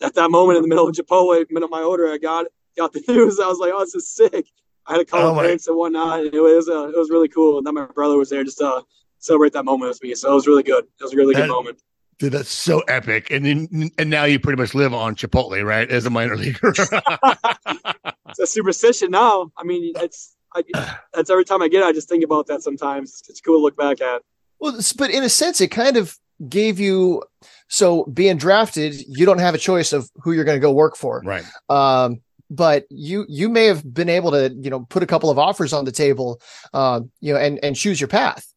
[0.00, 2.46] at that moment in the middle of Chipotle, minute my order, I got
[2.78, 3.38] got the news.
[3.38, 4.46] I was like, oh, this is sick.
[4.88, 6.20] I had a couple oh drinks and whatnot.
[6.20, 7.58] And it was uh, it was really cool.
[7.58, 8.82] And then my brother was there just to
[9.18, 10.14] celebrate that moment with me.
[10.14, 10.84] So it was really good.
[10.84, 11.80] It was a really that, good moment.
[12.18, 13.30] Dude, that's so epic.
[13.30, 15.88] And then, and now you pretty much live on Chipotle, right?
[15.88, 16.70] As a minor leaguer.
[18.28, 19.52] it's a superstition now.
[19.56, 20.62] I mean, it's I,
[21.12, 23.22] that's every time I get it, I just think about that sometimes.
[23.28, 24.22] It's cool to look back at.
[24.58, 26.16] Well, but in a sense, it kind of
[26.48, 27.22] gave you
[27.68, 30.96] so being drafted, you don't have a choice of who you're going to go work
[30.96, 31.22] for.
[31.24, 31.44] Right.
[31.68, 32.20] Um,
[32.50, 35.72] but you you may have been able to you know put a couple of offers
[35.72, 36.40] on the table,
[36.72, 38.52] um, you know, and and choose your path.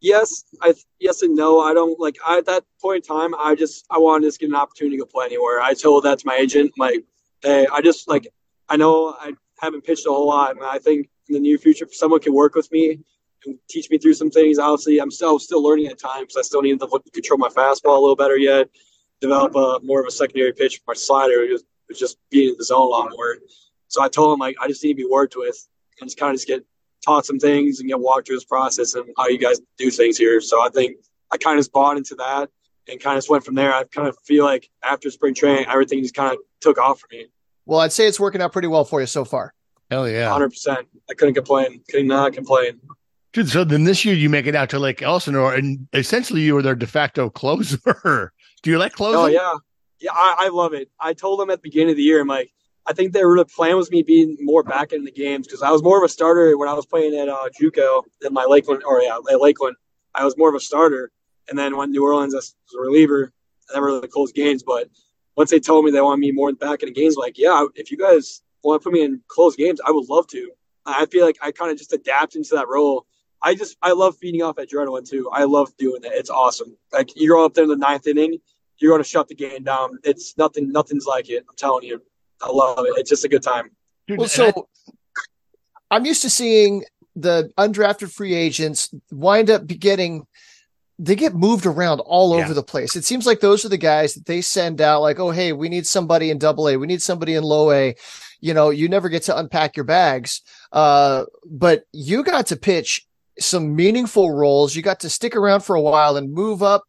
[0.00, 1.60] Yes, I yes and no.
[1.60, 3.34] I don't like I, at that point in time.
[3.34, 5.60] I just I wanted to get an opportunity to go play anywhere.
[5.60, 7.04] I told that to my agent, like,
[7.42, 8.28] hey, I just like
[8.68, 11.86] I know I haven't pitched a whole lot, and I think in the near future,
[11.86, 13.00] if someone can work with me
[13.46, 14.58] and teach me through some things.
[14.58, 16.36] Obviously, I'm still still learning at times.
[16.36, 18.68] I still need to control my fastball a little better yet.
[19.20, 21.46] Develop a more of a secondary pitch for my slider,
[21.94, 23.36] just being in the zone a lot more.
[23.88, 25.56] So I told him like I just need to be worked with
[26.00, 26.64] and just kind of just get
[27.04, 30.18] taught some things and get walked through this process and how you guys do things
[30.18, 30.40] here.
[30.40, 30.96] So I think
[31.30, 32.50] I kind of just bought into that
[32.88, 33.72] and kind of just went from there.
[33.72, 37.08] I kind of feel like after spring training, everything just kind of took off for
[37.10, 37.26] me.
[37.64, 39.52] Well, I'd say it's working out pretty well for you so far.
[39.90, 40.28] Hell yeah.
[40.28, 40.84] 100%.
[41.08, 41.80] I couldn't complain.
[41.88, 42.80] Could not complain.
[43.32, 46.54] Dude, so then this year you make it out to Lake Elsinore, and essentially you
[46.54, 48.32] were their de facto closer.
[48.62, 49.20] Do you like oh, closing?
[49.20, 49.52] Oh yeah,
[50.00, 50.90] yeah, I, I love it.
[51.00, 52.52] I told them at the beginning of the year, I'm like,
[52.86, 55.82] I think their plan was me being more back in the games because I was
[55.82, 59.00] more of a starter when I was playing at uh, JUCO in my Lakeland or
[59.00, 59.76] yeah, at Lakeland.
[60.14, 61.10] I was more of a starter,
[61.48, 63.32] and then when New Orleans as was a reliever,
[63.70, 64.62] I never really closed games.
[64.62, 64.88] But
[65.36, 67.90] once they told me they want me more back in the games, like yeah, if
[67.90, 70.50] you guys want to put me in close games, I would love to.
[70.86, 73.06] I feel like I kind of just adapt into that role
[73.42, 75.28] I just I love feeding off adrenaline too.
[75.32, 76.12] I love doing that.
[76.14, 76.76] It's awesome.
[76.92, 78.38] Like you go up there in the ninth inning,
[78.78, 79.98] you're going to shut the game down.
[80.04, 80.70] It's nothing.
[80.70, 81.44] Nothing's like it.
[81.48, 82.02] I'm telling you.
[82.42, 82.92] I love it.
[82.96, 83.70] It's just a good time.
[84.08, 84.68] Well, so
[85.90, 90.26] I'm used to seeing the undrafted free agents wind up getting
[90.98, 92.96] they get moved around all over the place.
[92.96, 95.68] It seems like those are the guys that they send out like, "Oh, hey, we
[95.68, 96.76] need somebody in double A.
[96.78, 97.94] We need somebody in low A."
[98.40, 100.40] You know, you never get to unpack your bags.
[100.72, 103.06] Uh, but you got to pitch
[103.38, 104.74] some meaningful roles.
[104.74, 106.84] You got to stick around for a while and move up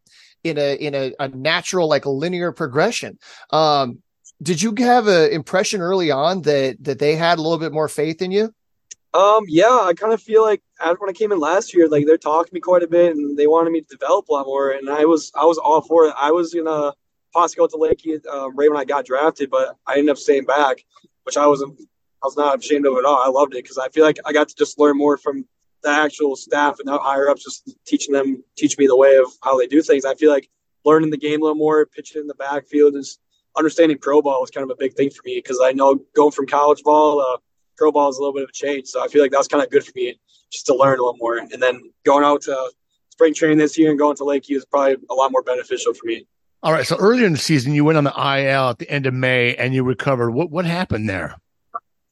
[0.49, 3.17] in a in a, a natural like linear progression.
[3.51, 3.99] Um,
[4.41, 7.87] did you have an impression early on that that they had a little bit more
[7.87, 8.53] faith in you?
[9.13, 12.17] Um, yeah, I kind of feel like when I came in last year, like they're
[12.17, 14.71] talking to me quite a bit, and they wanted me to develop a lot more,
[14.71, 16.13] and I was I was all for it.
[16.19, 16.93] I was gonna
[17.33, 20.45] possibly go to Lakey uh, right when I got drafted, but I ended up staying
[20.45, 20.83] back,
[21.23, 21.79] which I wasn't
[22.23, 23.23] I was not ashamed of at all.
[23.23, 25.45] I loved it because I feel like I got to just learn more from
[25.87, 29.27] the actual staff and not higher ups just teaching them, teach me the way of
[29.41, 30.05] how they do things.
[30.05, 30.49] I feel like
[30.85, 33.19] learning the game a little more, pitching in the backfield, is
[33.57, 36.31] understanding pro ball was kind of a big thing for me because I know going
[36.31, 37.37] from college ball, uh,
[37.77, 38.87] pro ball is a little bit of a change.
[38.87, 40.19] So I feel like that was kind of good for me
[40.51, 41.37] just to learn a little more.
[41.37, 42.71] And then going out to
[43.09, 46.05] spring training this year and going to Lakeview is probably a lot more beneficial for
[46.05, 46.27] me.
[46.63, 46.85] All right.
[46.85, 49.55] So earlier in the season, you went on the IL at the end of May
[49.55, 50.31] and you recovered.
[50.31, 51.35] What what happened there?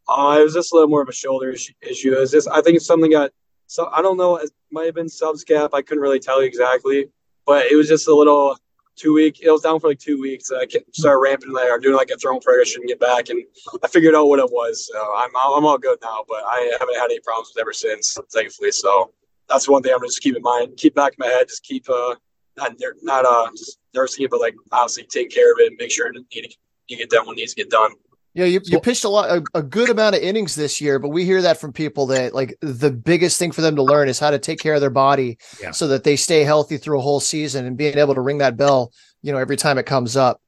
[0.08, 2.14] Uh, it was just a little more of a shoulder issue.
[2.14, 3.32] It was just I think it's something got
[3.68, 4.38] so I don't know.
[4.38, 5.70] It might have been subscap.
[5.74, 7.10] I couldn't really tell you exactly,
[7.46, 8.58] but it was just a little
[8.96, 9.42] two week.
[9.42, 10.52] It was down for like two weeks.
[10.52, 13.44] I started ramping there, doing like a throwing progression, get back, and
[13.84, 14.90] I figured out what it was.
[14.92, 18.18] So I'm I'm all good now, but I haven't had any problems with ever since,
[18.32, 18.72] thankfully.
[18.72, 19.12] So
[19.50, 21.64] that's one thing I'm gonna just keep in mind, keep back in my head, just
[21.64, 22.16] keep uh
[22.58, 25.92] not not uh just nursing it, but like obviously take care of it and make
[25.92, 26.44] sure you,
[26.88, 27.92] you get done what needs to get done.
[28.36, 31.08] Yeah, you, you pitched a lot, a, a, good amount of innings this year, but
[31.08, 34.20] we hear that from people that like the biggest thing for them to learn is
[34.20, 35.72] how to take care of their body yeah.
[35.72, 38.58] so that they stay healthy through a whole season and being able to ring that
[38.58, 40.42] bell, you know, every time it comes up.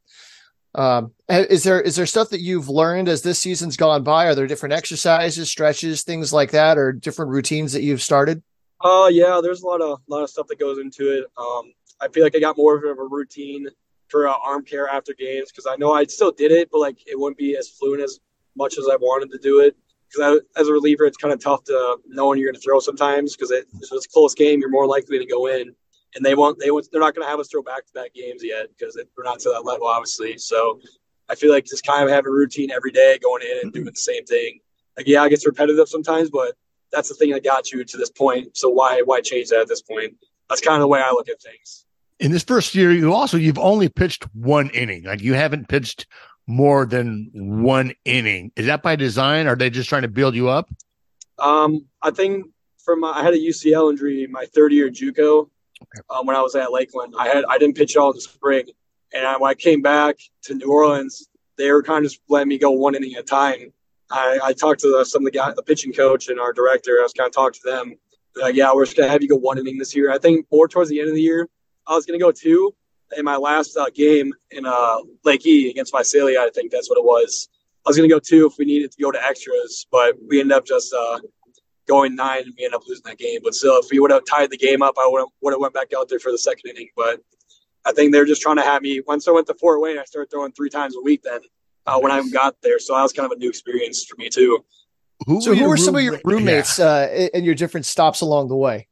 [0.76, 4.28] Um, is there is there stuff that you've learned as this season's gone by?
[4.28, 8.44] Are there different exercises, stretches, things like that, or different routines that you've started?
[8.82, 11.24] Uh, yeah, there's a lot of lot of stuff that goes into it.
[11.38, 13.68] Um, I feel like I got more of a routine
[14.10, 16.98] for uh, arm care after games because I know I still did it, but like
[17.08, 18.20] it wouldn't be as fluent as
[18.56, 19.76] much as I wanted to do it.
[20.10, 22.80] Because as a reliever, it's kind of tough to know when you're going to throw
[22.80, 25.76] sometimes because it, if it's a close game, you're more likely to go in.
[26.16, 26.58] And they won't.
[26.60, 26.88] They won't.
[26.90, 29.66] They're not going to have us throw back-to-back games yet because we're not to that
[29.66, 30.38] level, obviously.
[30.38, 30.80] So
[31.28, 33.86] I feel like just kind of having a routine every day, going in and doing
[33.86, 34.60] the same thing.
[34.96, 36.56] Like yeah, it gets repetitive sometimes, but
[36.94, 38.56] that's the thing that got you to this point.
[38.56, 40.16] So why why change that at this point?
[40.50, 41.86] That's kind of the way I look at things
[42.20, 45.04] in this first year, you also you've only pitched one inning.
[45.04, 46.08] Like you haven't pitched
[46.48, 48.52] more than one inning.
[48.56, 49.48] Is that by design?
[49.48, 50.70] Or are they just trying to build you up?
[51.38, 52.48] Um, I think
[52.84, 55.50] from my, I had a UCL injury my third year JUCO
[55.82, 56.02] okay.
[56.10, 57.14] um, when I was at Lakeland.
[57.18, 58.66] I had I didn't pitch all in the spring,
[59.14, 62.50] and I, when I came back to New Orleans, they were kind of just letting
[62.50, 63.74] me go one inning at a time.
[64.10, 66.98] I, I talked to the, some of the guys, the pitching coach and our director.
[67.00, 67.96] I was kind of talking to them.
[68.38, 70.12] Like, yeah, we're just gonna have you go one inning this year.
[70.12, 71.50] I think more towards the end of the year,
[71.88, 72.74] I was going to go two
[73.18, 76.42] in my last uh, game in uh, Lake E against Visalia.
[76.42, 77.50] I think that's what it was.
[77.86, 80.42] I was going to go two if we needed to go to extras, but we
[80.42, 81.20] ended up just uh,
[81.88, 83.40] going nine and we ended up losing that game.
[83.44, 85.94] But still, if we would have tied the game up, I would have, went back
[85.98, 86.90] out there for the second inning.
[86.98, 87.22] But
[87.86, 89.02] I think they're just trying to have me.
[89.08, 91.40] Once I went to Fort Wayne, I started throwing three times a week then
[91.86, 92.80] uh, when I got there.
[92.80, 94.66] So that was kind of a new experience for me too.
[95.26, 96.86] Who so who were some of your roommates yeah.
[96.86, 98.88] uh, in your different stops along the way?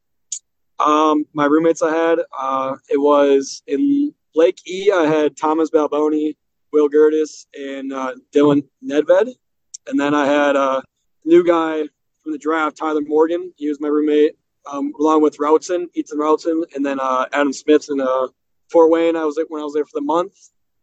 [0.78, 4.90] Um, my roommates I had, uh, it was in Lake E.
[4.92, 6.36] I had Thomas Balboni,
[6.72, 9.32] Will Gertis, and uh, Dylan Nedved,
[9.86, 10.82] and then I had a
[11.24, 11.82] new guy
[12.22, 13.52] from the draft, Tyler Morgan.
[13.56, 14.36] He was my roommate,
[14.70, 18.28] um, along with Routson, Ethan Routson, and then uh, Adam Smith uh,
[18.70, 19.16] Fort Wayne.
[19.16, 20.34] I was when I was there for the month,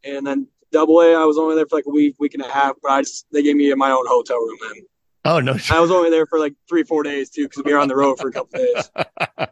[0.03, 1.13] and then Double A.
[1.13, 3.27] I was only there for like a week, week and a half, but I just
[3.31, 4.83] they gave me my own hotel room then.
[5.25, 5.55] Oh no!
[5.69, 7.95] I was only there for like three, four days too, because we were on the
[7.95, 8.91] road for a couple days.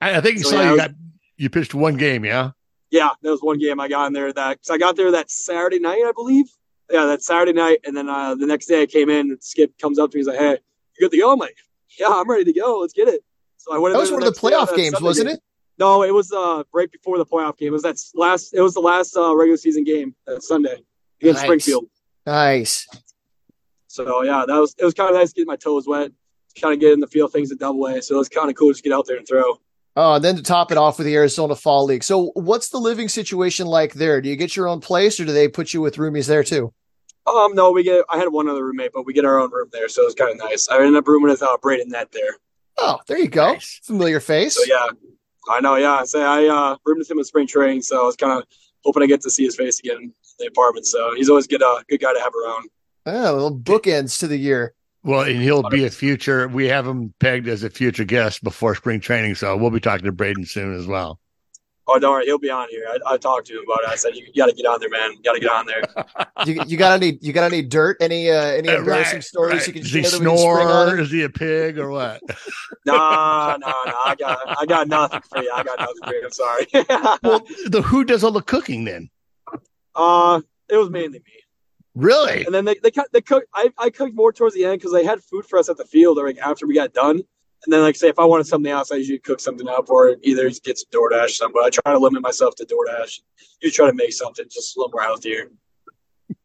[0.00, 0.90] I think you so, saw yeah, you was, got
[1.36, 2.50] you pitched one game, yeah.
[2.90, 4.32] Yeah, that was one game I got in there.
[4.32, 6.46] That because I got there that Saturday night, I believe.
[6.90, 9.36] Yeah, that Saturday night, and then uh, the next day I came in.
[9.40, 10.58] Skip comes up to me, he's like, "Hey,
[10.96, 11.56] you good to go?" I'm like,
[11.98, 12.78] "Yeah, I'm ready to go.
[12.80, 13.24] Let's get it."
[13.56, 13.94] So I went.
[13.94, 15.36] That was one of the playoff games, wasn't game.
[15.36, 15.42] it?
[15.78, 17.68] No, it was uh right before the playoff game.
[17.68, 18.54] It was that last.
[18.54, 20.84] It was the last uh, regular season game that Sunday
[21.20, 21.46] against nice.
[21.46, 21.86] Springfield.
[22.24, 22.86] Nice.
[23.96, 26.12] So yeah, that was it was kind of nice to get my toes wet,
[26.60, 28.02] kind of get in the feel things at Double A.
[28.02, 29.58] So it was kind of cool to get out there and throw.
[29.98, 32.04] Oh, and then to top it off with the Arizona Fall League.
[32.04, 34.20] So, what's the living situation like there?
[34.20, 36.74] Do you get your own place, or do they put you with roomies there too?
[37.26, 38.04] Um, no, we get.
[38.10, 40.14] I had one other roommate, but we get our own room there, so it was
[40.14, 40.68] kind of nice.
[40.68, 42.36] I ended up rooming with uh, Braden Nett there.
[42.76, 43.54] Oh, there you go.
[43.54, 43.80] Nice.
[43.84, 44.54] Familiar face.
[44.54, 44.88] So yeah,
[45.48, 45.76] I know.
[45.76, 48.38] Yeah, I say I uh, roomed with him in spring training, so I was kind
[48.38, 48.44] of
[48.84, 50.84] hoping I get to see his face again in the apartment.
[50.84, 51.62] So he's always good.
[51.62, 52.68] Uh, good guy to have around.
[53.06, 54.74] Oh, little bookends to the year.
[55.04, 56.48] Well, and he'll be a future.
[56.48, 60.04] We have him pegged as a future guest before spring training, so we'll be talking
[60.06, 61.20] to Braden soon as well.
[61.88, 62.84] Oh, don't worry, he'll be on here.
[62.88, 63.88] I, I talked to him about it.
[63.88, 65.12] I said, "You, you got to get on there, man.
[65.12, 65.82] You got to get on there."
[66.46, 67.16] you, you got any?
[67.20, 67.98] You got any dirt?
[68.00, 69.66] Any uh, any embarrassing right, stories right.
[69.68, 70.98] you can Does he snore?
[70.98, 72.20] Is he a pig or what?
[72.86, 73.72] nah, nah, nah.
[74.04, 75.52] I got I got nothing for you.
[75.54, 76.24] I got nothing for you.
[76.24, 76.66] I'm sorry.
[77.22, 79.08] well, the who does all the cooking then?
[79.94, 81.32] Uh, it was mainly me.
[81.96, 82.44] Really?
[82.44, 83.48] And then they they, they cooked.
[83.54, 85.84] I, I cooked more towards the end because they had food for us at the
[85.84, 87.22] field, or like after we got done.
[87.64, 90.14] And then, like, say if I wanted something else, I usually cook something up, or
[90.22, 91.30] either get some DoorDash.
[91.30, 93.20] Some, but I try to limit myself to DoorDash.
[93.62, 95.48] You try to make something just a little more healthier.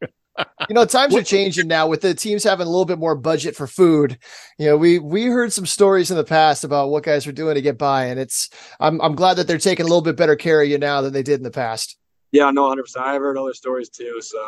[0.68, 3.54] you know, times are changing now with the teams having a little bit more budget
[3.54, 4.18] for food.
[4.58, 7.56] You know, we we heard some stories in the past about what guys were doing
[7.56, 8.48] to get by, and it's
[8.80, 11.12] I'm I'm glad that they're taking a little bit better care of you now than
[11.12, 11.98] they did in the past.
[12.30, 13.04] Yeah, no, hundred percent.
[13.04, 14.38] I've heard other stories too, so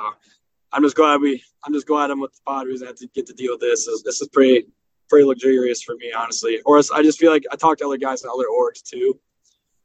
[0.75, 1.43] I'm just glad we.
[1.65, 3.87] I'm just glad I'm with the Padres and have to get to deal with this.
[3.87, 4.67] This is, this is pretty
[5.09, 6.61] pretty luxurious for me, honestly.
[6.67, 9.19] Or I just feel like I talked to other guys in other orgs too,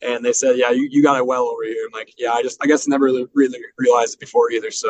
[0.02, 2.42] and they said, "Yeah, you, you got it well over here." I'm like, "Yeah, I
[2.42, 4.90] just I guess I never really, really realized it before either." So.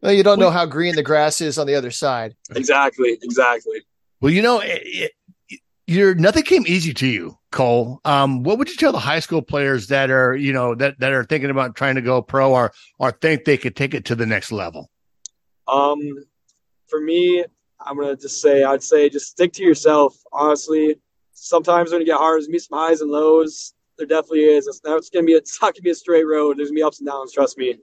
[0.00, 2.34] Well, you don't know how green the grass is on the other side.
[2.56, 3.18] Exactly.
[3.22, 3.82] Exactly.
[4.20, 5.12] Well, you know, it,
[5.48, 8.00] it, you're nothing came easy to you, Cole.
[8.04, 11.12] Um, what would you tell the high school players that are, you know, that that
[11.12, 14.14] are thinking about trying to go pro or or think they could take it to
[14.14, 14.90] the next level?
[15.72, 15.98] Um,
[16.86, 17.44] for me,
[17.80, 20.14] I'm gonna just say I'd say just stick to yourself.
[20.32, 20.96] Honestly,
[21.32, 23.72] sometimes when you get hard, there's gonna be some highs and lows.
[23.96, 24.66] There definitely is.
[24.66, 26.58] It's, it's gonna be it's not gonna be a straight road.
[26.58, 27.32] There's gonna be ups and downs.
[27.32, 27.78] Trust me.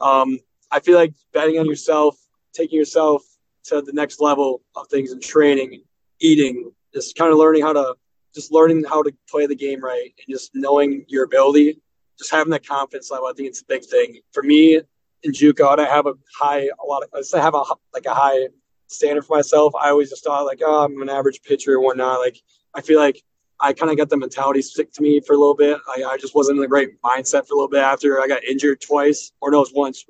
[0.00, 0.38] Um,
[0.70, 2.16] I feel like betting on yourself,
[2.52, 3.22] taking yourself
[3.64, 5.82] to the next level of things and training,
[6.20, 7.94] eating, just kind of learning how to
[8.34, 11.80] just learning how to play the game right and just knowing your ability,
[12.18, 13.26] just having that confidence level.
[13.26, 14.82] I think it's a big thing for me
[15.22, 15.78] in JUCO.
[15.78, 17.62] I have a high, a lot of, I have a
[17.94, 18.48] like a high
[18.88, 19.74] standard for myself.
[19.74, 22.20] I always just thought like, oh, I'm an average pitcher and whatnot.
[22.20, 22.40] Like,
[22.74, 23.22] I feel like
[23.60, 25.78] I kind of got the mentality stick to me for a little bit.
[25.88, 28.44] I, I just wasn't in the great mindset for a little bit after I got
[28.44, 30.04] injured twice, or no, it was once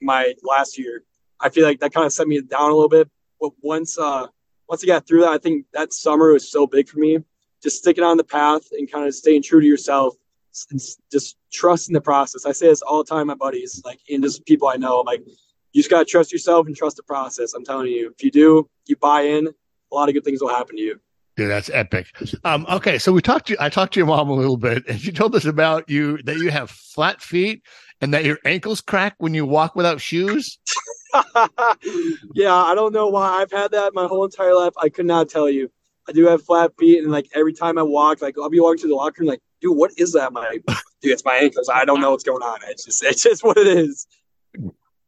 [0.00, 1.04] my last year.
[1.40, 3.08] I feel like that kind of set me down a little bit.
[3.40, 4.26] But once, uh,
[4.68, 7.18] once I got through that, I think that summer was so big for me.
[7.62, 10.14] Just sticking on the path and kind of staying true to yourself
[10.70, 10.80] and
[11.12, 12.46] just trusting the process.
[12.46, 15.22] I say this all the time, my buddies, like, and just people I know, like,
[15.26, 17.52] you just got to trust yourself and trust the process.
[17.52, 20.48] I'm telling you, if you do, you buy in, a lot of good things will
[20.48, 21.00] happen to you.
[21.36, 22.06] Dude, that's epic.
[22.44, 24.98] Um, okay, so we talked to I talked to your mom a little bit, and
[24.98, 27.62] she told us about you that you have flat feet
[28.00, 30.58] and that your ankles crack when you walk without shoes.
[32.34, 34.72] yeah, I don't know why I've had that my whole entire life.
[34.80, 35.70] I could not tell you.
[36.08, 38.82] I do have flat feet, and like every time I walk, like I'll be walking
[38.82, 40.32] to the locker room, like, dude, what is that?
[40.32, 40.58] My
[41.02, 41.70] dude, it's my ankles.
[41.72, 42.60] I don't know what's going on.
[42.68, 44.06] It's just it's just what it is.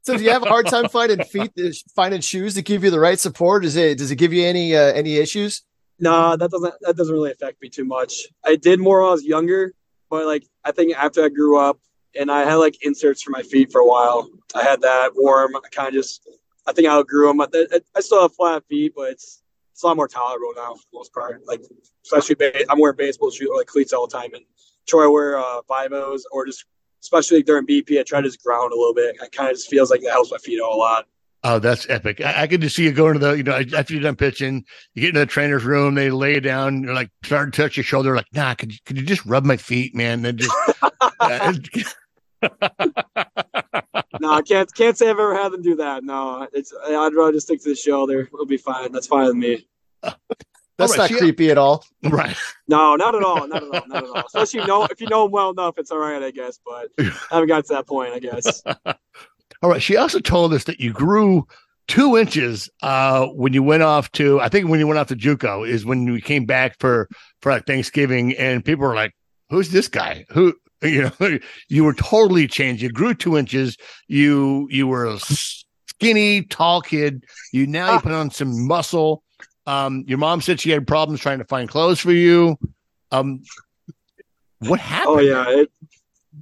[0.03, 1.53] So do you have a hard time finding feet,
[1.95, 3.63] finding shoes to give you the right support?
[3.63, 5.63] Does it does it give you any uh, any issues?
[6.01, 8.27] No, that doesn't that doesn't really affect me too much.
[8.45, 9.75] I did more when I was younger,
[10.09, 11.79] but like I think after I grew up
[12.19, 14.29] and I had like inserts for my feet for a while.
[14.55, 15.57] I had that warm.
[15.57, 16.27] I kind of just
[16.67, 17.41] I think I outgrew them.
[17.41, 17.49] I,
[17.97, 19.43] I still have flat feet, but it's
[19.79, 21.41] it's a lot more tolerable now for the most part.
[21.47, 21.63] Like
[22.05, 22.35] especially
[22.69, 24.43] I'm wearing baseball shoes like cleats all the time, and
[24.89, 26.65] try to wear uh, Vivos or just
[27.01, 29.15] especially during BP, I try to just ground a little bit.
[29.23, 31.07] It kind of just feels like that helps my feet out a lot.
[31.45, 32.21] Oh, that's epic.
[32.21, 34.65] I, I could just see you going to the, you know, after you're done pitching,
[34.95, 37.77] you get into the trainer's room, they lay you down, you're like, start to touch
[37.77, 40.27] your shoulder, like, nah, could you, could you just rub my feet, man?
[40.27, 40.53] And just,
[44.21, 46.05] no, I can't, can't say I've ever had them do that.
[46.05, 48.29] No, it's, I'd rather just stick to the shoulder.
[48.33, 48.93] It'll be fine.
[48.93, 49.67] That's fine with me.
[50.79, 51.85] That's right, not creepy at all.
[52.05, 52.37] Right.
[52.69, 53.49] No, not at all.
[53.49, 53.89] Not at all.
[53.89, 54.23] Not at all.
[54.27, 56.61] Especially you know if you know them well enough, it's all right, I guess.
[56.65, 58.63] But I haven't got to that point, I guess.
[59.63, 59.83] all right.
[59.83, 61.47] She also told us that you grew
[61.89, 65.17] two inches uh, when you went off to I think when you went off to
[65.17, 67.09] JUCO is when you came back for
[67.43, 69.15] for like Thanksgiving and people were like,
[69.51, 70.25] "Who's this guy?
[70.31, 72.83] Who?" You know, you were totally changed.
[72.83, 73.77] You grew two inches.
[74.07, 77.25] You you were a skinny, tall kid.
[77.53, 79.25] You now you put on some muscle.
[79.67, 82.57] Um, your mom said she had problems trying to find clothes for you.
[83.11, 83.43] Um,
[84.61, 85.17] what happened?
[85.17, 85.71] Oh yeah, it,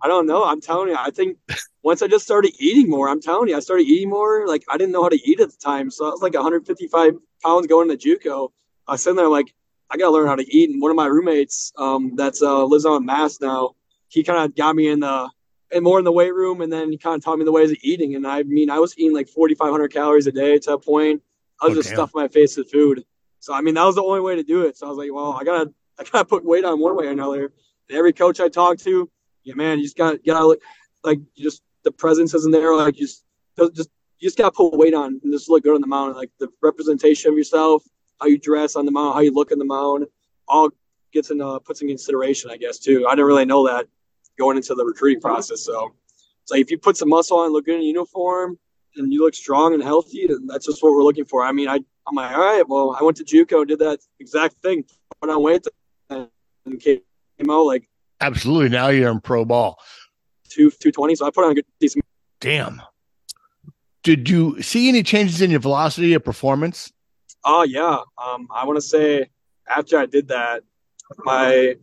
[0.02, 0.44] I don't know.
[0.44, 1.38] I'm telling you, I think
[1.82, 4.46] once I just started eating more, I'm telling you, I started eating more.
[4.46, 7.12] Like I didn't know how to eat at the time, so I was like 155
[7.42, 8.50] pounds going to JUCO.
[8.86, 9.52] I was sitting there like,
[9.90, 10.70] I gotta learn how to eat.
[10.70, 13.74] And one of my roommates, um, that's uh, lives on Mass now,
[14.08, 15.28] he kind of got me in the
[15.72, 17.70] and more in the weight room, and then he kind of taught me the ways
[17.72, 18.14] of eating.
[18.14, 21.22] And I mean, I was eating like 4,500 calories a day to a point.
[21.60, 21.96] I was Oh, just damn.
[21.96, 23.04] stuffing my face with food.
[23.40, 24.76] So I mean, that was the only way to do it.
[24.76, 27.10] So I was like, well, I gotta, I gotta put weight on one way or
[27.10, 27.52] another.
[27.88, 29.10] And every coach I talked to,
[29.44, 30.60] yeah, man, you just gotta, gotta look
[31.04, 32.74] like you just the presence isn't there.
[32.76, 33.24] Like you just,
[33.74, 36.14] just you just gotta put weight on and just look good on the mound.
[36.14, 37.82] Like the representation of yourself,
[38.20, 40.06] how you dress on the mound, how you look in the mound,
[40.48, 40.70] all
[41.12, 43.06] gets in uh, puts in consideration, I guess too.
[43.08, 43.86] I didn't really know that
[44.38, 45.62] going into the recruiting process.
[45.62, 45.94] So
[46.42, 48.58] it's like if you put some muscle on, look good in uniform,
[48.96, 51.44] and you look strong and healthy, then that's just what we're looking for.
[51.44, 54.56] I mean, I I'm like, all right, well, I went to JUCO, did that exact
[54.58, 54.84] thing,
[55.20, 55.66] put on weight,
[56.08, 56.28] and
[56.80, 57.00] came
[57.50, 57.88] out like
[58.20, 58.70] Absolutely.
[58.70, 59.78] Now you're in pro ball.
[60.48, 61.14] two two twenty.
[61.14, 62.04] So I put on a good decent.
[62.40, 62.80] Damn.
[64.02, 66.92] Did you see any changes in your velocity or performance?
[67.44, 69.28] Oh yeah, um, I want to say
[69.68, 70.62] after I did that,
[71.18, 71.76] my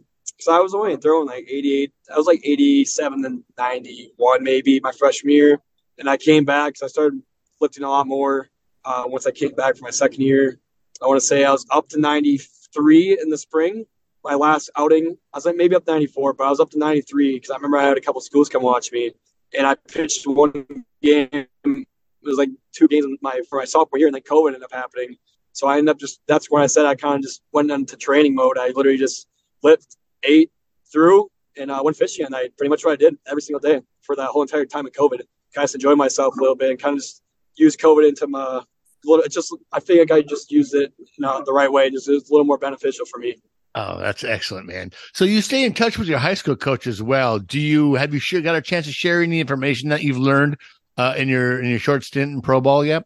[0.44, 4.92] because I was only throwing like 88, I was like 87 and 91 maybe my
[4.92, 5.60] freshman year,
[5.98, 7.22] and I came back because I started
[7.62, 8.50] lifting a lot more
[8.86, 10.60] uh, once I came back for my second year.
[11.02, 13.86] I want to say I was up to 93 in the spring.
[14.24, 16.80] My last outing, I was like maybe up to 94, but I was up to
[16.80, 19.12] 93 because I remember I had a couple schools come watch me,
[19.58, 20.66] and I pitched one
[21.02, 21.30] game.
[21.32, 21.88] It
[22.22, 25.18] was like two games my for my sophomore year, and then COVID ended up happening.
[25.52, 27.98] So I ended up just that's when I said I kind of just went into
[27.98, 28.58] training mode.
[28.58, 29.28] I literally just
[29.62, 30.52] lift, ate,
[30.92, 32.56] threw, and uh, went fishing at night.
[32.58, 35.22] Pretty much what I did every single day for that whole entire time of COVID.
[35.54, 37.22] Kind of enjoyed myself a little bit and kind of just
[37.56, 38.62] used COVID into my
[39.06, 39.26] little.
[39.30, 41.90] Just I think I just used it know, the right way.
[41.90, 43.36] Just it was a little more beneficial for me.
[43.76, 44.92] Oh, that's excellent, man.
[45.14, 47.40] So you stay in touch with your high school coach as well.
[47.40, 50.58] Do you have you got a chance to share any information that you've learned
[50.98, 53.04] uh, in your in your short stint in pro ball yet?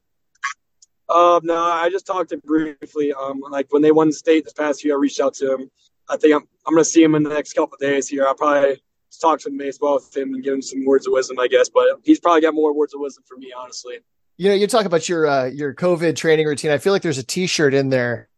[1.09, 3.13] Um, no, I just talked to him briefly.
[3.13, 5.72] Um, like when they won the state this past year, I reached out to him.
[6.10, 8.28] I think I'm I'm gonna see him in the next couple of days here.
[8.28, 8.82] I'll probably
[9.20, 11.70] talk some baseball with him and give him some words of wisdom, I guess.
[11.70, 13.99] But he's probably got more words of wisdom for me, honestly.
[14.38, 16.72] You know, you talk about your uh, your COVID training routine.
[16.72, 18.30] I feel like there's a T-shirt in there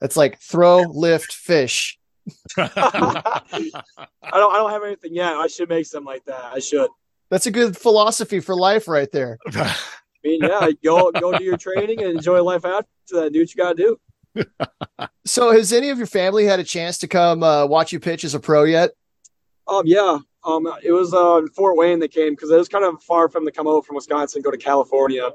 [0.00, 1.98] that's like throw, lift, fish.
[2.58, 2.70] I
[3.52, 5.34] don't I don't have anything yet.
[5.34, 6.44] I should make something like that.
[6.44, 6.90] I should.
[7.30, 9.38] That's a good philosophy for life, right there.
[9.54, 9.74] I
[10.22, 13.32] mean, yeah, go go do your training and enjoy life after that.
[13.32, 13.98] Do what you gotta do.
[15.24, 18.22] So, has any of your family had a chance to come uh, watch you pitch
[18.24, 18.92] as a pro yet?
[19.66, 20.18] Um, yeah.
[20.44, 23.44] Um, it was uh Fort Wayne that came because it was kind of far from
[23.44, 25.30] to come over from Wisconsin, go to California,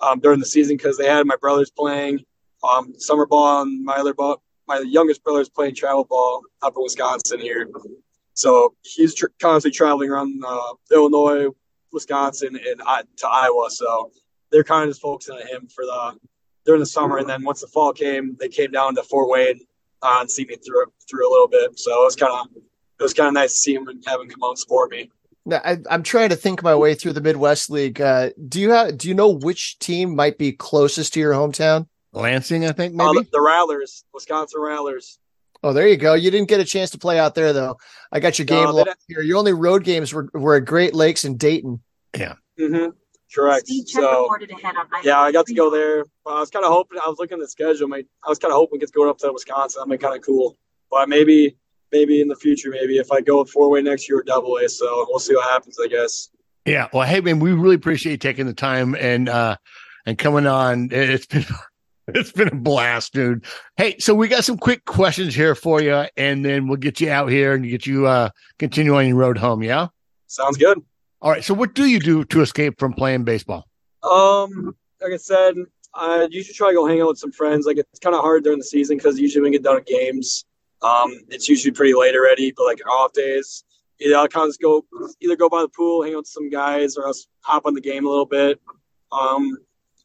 [0.00, 2.24] um, during the season because they had my brothers playing,
[2.68, 6.82] um, summer ball and my other ball, my youngest brother's playing travel ball up in
[6.82, 7.68] Wisconsin here.
[8.34, 11.48] So he's tr- constantly traveling around uh, Illinois,
[11.92, 13.68] Wisconsin, and I- to Iowa.
[13.70, 14.10] So
[14.50, 16.18] they're kind of just focusing on him for the
[16.68, 19.58] during the summer, and then once the fall came, they came down to Fort Wayne
[20.02, 21.78] uh, and see me through through a little bit.
[21.78, 22.46] So it was kind of
[23.00, 24.90] it was kind of nice to see him and have him come out and support
[24.90, 25.10] me.
[25.46, 28.02] Now, I, I'm trying to think my way through the Midwest League.
[28.02, 28.98] Uh, do you have?
[28.98, 31.88] Do you know which team might be closest to your hometown?
[32.12, 33.24] Lansing, I think Uh, maybe.
[33.24, 35.18] the, the Rattlers, Wisconsin Rattlers.
[35.62, 36.12] Oh, there you go.
[36.14, 37.78] You didn't get a chance to play out there though.
[38.12, 39.22] I got your game No, they log here.
[39.22, 41.82] Your only road games were, were at Great Lakes and Dayton.
[42.14, 42.90] Mm-hmm.
[43.34, 43.66] Correct.
[43.66, 46.04] Speed check So reported ahead on I- yeah, I got to go there.
[46.24, 46.98] But I was kind of hoping.
[47.04, 47.88] I was looking at the schedule.
[47.88, 49.80] My, I was kind of hoping it gets going up to Wisconsin.
[49.80, 50.56] That'd be kind of cool.
[50.90, 51.56] But maybe,
[51.92, 54.56] maybe in the future, maybe if I go with Fort Wayne next year or double
[54.56, 54.68] A.
[54.68, 55.78] So we'll see what happens.
[55.82, 56.30] I guess.
[56.64, 56.88] Yeah.
[56.92, 59.56] Well, hey man, we really appreciate you taking the time and uh
[60.06, 60.88] and coming on.
[60.90, 61.44] It's been
[62.08, 63.44] it's been a blast, dude.
[63.76, 67.10] Hey, so we got some quick questions here for you, and then we'll get you
[67.10, 69.62] out here and get you uh continue on your road home.
[69.62, 69.88] Yeah.
[70.26, 70.82] Sounds good.
[71.20, 71.42] All right.
[71.42, 73.68] So, what do you do to escape from playing baseball?
[74.02, 75.54] Um, like I said,
[75.94, 77.66] I usually try to go hang out with some friends.
[77.66, 79.86] Like it's kind of hard during the season because usually when we get done at
[79.86, 80.44] games,
[80.82, 82.52] um, it's usually pretty late already.
[82.56, 83.64] But like off days,
[84.00, 84.84] either I'll kind of go
[85.20, 87.80] either go by the pool, hang out with some guys, or else hop on the
[87.80, 88.60] game a little bit.
[89.10, 89.56] Um,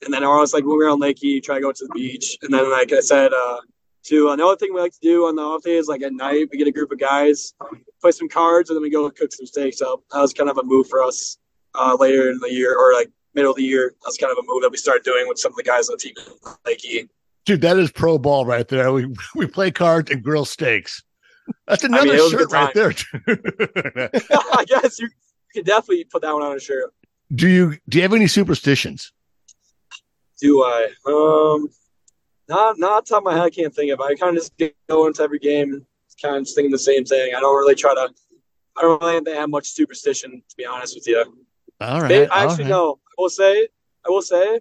[0.03, 2.37] and then or else like when we're on Lakey, try to go to the beach.
[2.41, 3.59] And then like I said, uh,
[4.05, 6.57] to another thing we like to do on the off days, like at night, we
[6.57, 7.53] get a group of guys,
[8.03, 9.79] play some cards, and then we go cook some steaks.
[9.79, 11.37] So that was kind of a move for us
[11.73, 13.93] uh, later in the year, or like middle of the year.
[14.03, 15.95] That's kind of a move that we started doing with some of the guys on
[15.95, 16.13] the team,
[16.67, 17.09] Lakey.
[17.45, 18.91] Dude, that is pro ball right there.
[18.91, 21.03] We we play cards and grill steaks.
[21.67, 22.93] That's another I mean, shirt right there.
[24.53, 26.93] I guess you, you can definitely put that one on a shirt.
[27.33, 29.11] do you do you have any superstitions?
[30.41, 30.89] Do I?
[31.05, 31.69] Um,
[32.49, 33.43] not not top of my head.
[33.43, 33.99] I can't think of.
[33.99, 34.03] it.
[34.03, 34.53] I kind of just
[34.89, 35.85] go into every game,
[36.21, 37.33] kind of just thinking the same thing.
[37.35, 38.09] I don't really try to.
[38.75, 41.23] I don't really have much superstition, to be honest with you.
[41.79, 42.07] All right.
[42.07, 42.71] They, I all actually right.
[42.71, 42.99] no.
[43.17, 43.67] I will say.
[44.05, 44.59] I will say.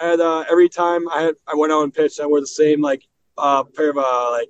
[0.00, 2.82] And uh, every time I had, I went out and pitched, I wore the same
[2.82, 3.06] like
[3.38, 4.48] uh, pair of uh, like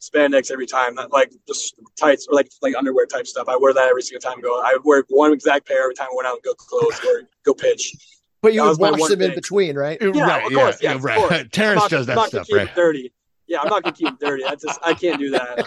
[0.00, 3.48] spandex every time, not like just tights or like like underwear type stuff.
[3.48, 4.60] I wear that every single time I go.
[4.60, 7.54] I wear one exact pair every time I went out and go close or go
[7.54, 7.94] pitch.
[8.42, 9.98] But you That would wash one them in between, right?
[10.00, 11.18] Yeah, right, of course, yeah, yes, of right.
[11.18, 11.44] course.
[11.52, 12.68] Terrence not, does that not stuff, gonna right?
[12.68, 13.12] keep it dirty.
[13.50, 14.44] Yeah, I'm not gonna keep it dirty.
[14.44, 15.66] I just I can't do that.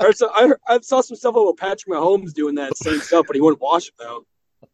[0.00, 3.60] I, I, saw some stuff about Patrick Mahomes doing that same stuff, but he wouldn't
[3.60, 4.24] wash it though.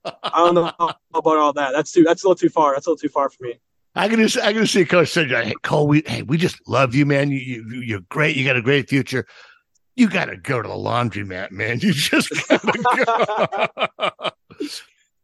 [0.05, 0.70] I don't know
[1.14, 1.72] about all that.
[1.72, 2.05] That's too.
[2.05, 2.74] That's a little too far.
[2.74, 3.55] That's a little too far for me.
[3.97, 6.61] I can just I can just see Coach saying, "Hey Cole, we hey we just
[6.68, 7.32] love you, man.
[7.32, 8.36] You, you you're great.
[8.36, 9.26] You got a great future.
[9.97, 11.80] You got to go to the laundromat, man.
[11.80, 13.49] You just gotta
[13.99, 14.30] go."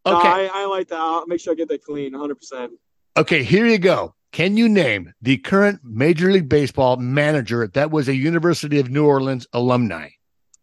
[0.05, 0.99] No, okay, I, I like that.
[0.99, 2.35] I'll make sure I get that clean, 100.
[2.35, 2.73] percent
[3.17, 3.45] okay.
[3.45, 4.17] Here you go.
[4.35, 9.07] Can you name the current Major League Baseball manager that was a University of New
[9.07, 10.09] Orleans alumni?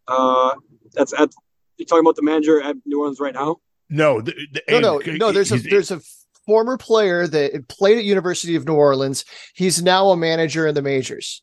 [0.10, 0.52] Uh,
[0.94, 1.30] that's at.
[1.78, 3.62] You talking about the manager at New Orleans right now?
[3.90, 5.32] No, the, the- No, no, no.
[5.32, 6.02] There's a there's a
[6.46, 9.24] former player that played at University of New Orleans.
[9.56, 11.42] He's now a manager in the majors.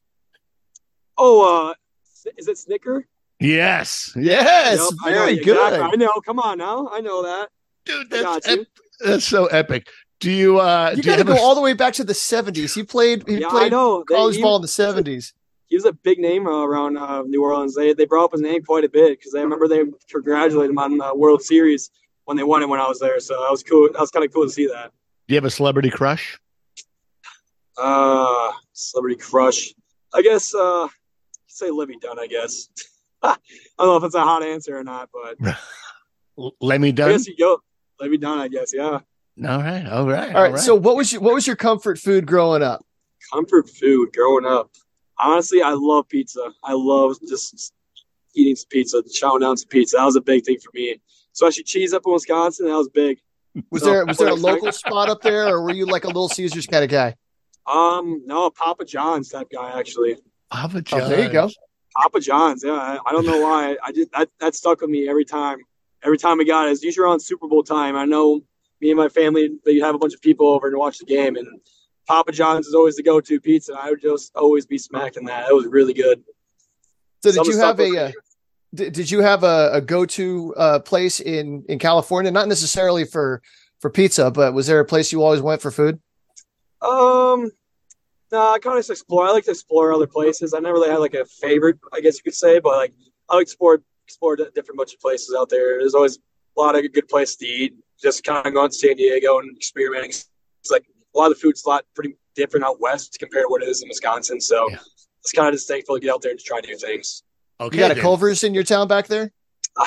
[1.17, 1.75] Oh, uh,
[2.37, 3.05] is it Snitker?
[3.41, 5.45] yes, Yes, Yep, I know, very exactly.
[5.55, 5.81] good.
[5.81, 6.13] I know.
[6.27, 6.91] Come on now.
[6.93, 7.49] I know that.
[7.87, 8.61] dude, I that's got you.
[8.61, 8.67] ep-
[9.01, 9.89] that's so epic.
[10.21, 12.05] Do you uh You do got to have go a- all the way back to
[12.05, 12.75] the '70s.
[12.75, 13.27] He played.
[13.29, 14.05] He Yeah, I played know.
[14.09, 15.33] They- college he- ball in the '70s.
[15.67, 17.75] he was a big name uh, around uh, New Orleans.
[17.75, 20.79] They they brought up his name quite a bit because I remember they congratulated him
[20.79, 21.91] on the World Series
[22.25, 23.21] when they won it when I was there.
[23.21, 23.89] So that was cool.
[23.93, 24.91] That was kind of cool to see that.
[25.29, 26.39] do you have a celebrity crush?
[27.77, 29.73] Uh, celebrity crush.
[30.13, 30.89] I guess uh,
[31.47, 32.19] say Livvy Dunne.
[32.19, 32.69] I guess.
[33.23, 33.37] I
[33.79, 35.37] don't know if it's a hot answer or not, but
[36.39, 37.11] L- Let me I done.
[37.13, 37.61] guess you go
[38.01, 38.39] Livvy Dunne.
[38.39, 39.01] I guess yeah.
[39.47, 40.59] All right, all right, All right.
[40.59, 42.85] So what was your what was your comfort food growing up?
[43.33, 44.71] Comfort food growing up.
[45.19, 46.41] Honestly, I love pizza.
[46.65, 47.73] I love just
[48.35, 49.97] eating some pizza, chowing down some pizza.
[49.97, 51.01] That was a big thing for me.
[51.33, 52.67] Especially cheese up in Wisconsin.
[52.67, 53.19] That was big.
[53.71, 56.09] Was No, there was there a local spot up there, or were you like a
[56.09, 57.15] Little Caesars kind of guy?
[57.67, 60.17] Um, no, Papa John's type guy actually.
[60.51, 61.51] Papa Oh, there you go.
[61.97, 62.73] Papa John's, yeah.
[62.73, 63.77] I, I don't know why.
[63.85, 65.59] I just that that stuck with me every time.
[66.03, 67.97] Every time we got it, it's usually around Super Bowl time.
[67.97, 68.43] I know
[68.81, 71.37] me and my family they have a bunch of people over and watch the game,
[71.37, 71.47] and
[72.07, 73.75] Papa John's is always the go-to pizza.
[73.79, 75.49] I would just always be smacking that.
[75.49, 76.23] It was really good.
[77.23, 78.13] So Some did you have a uh,
[78.75, 82.31] did, did you have a, a go to uh, place in in California?
[82.31, 83.43] Not necessarily for
[83.81, 86.01] for pizza, but was there a place you always went for food?
[86.81, 87.51] Um,
[88.31, 89.27] no, I kind of just explore.
[89.27, 90.55] I like to explore other places.
[90.55, 92.93] I never really had like a favorite, I guess you could say, but like
[93.29, 95.79] I like to explore explore different bunch of places out there.
[95.79, 96.19] There's always
[96.57, 97.75] a lot of good places to eat.
[98.03, 100.11] Just kind of going to San Diego and experimenting.
[100.11, 100.85] It's like
[101.15, 103.69] a lot of the food's a lot pretty different out west compared to what it
[103.69, 104.41] is in Wisconsin.
[104.41, 104.77] So Yeah.
[105.21, 107.23] it's kind of just thankful to get out there and try new things.
[107.61, 108.01] Okay, You got a.
[108.01, 109.33] Culver's in your town back there?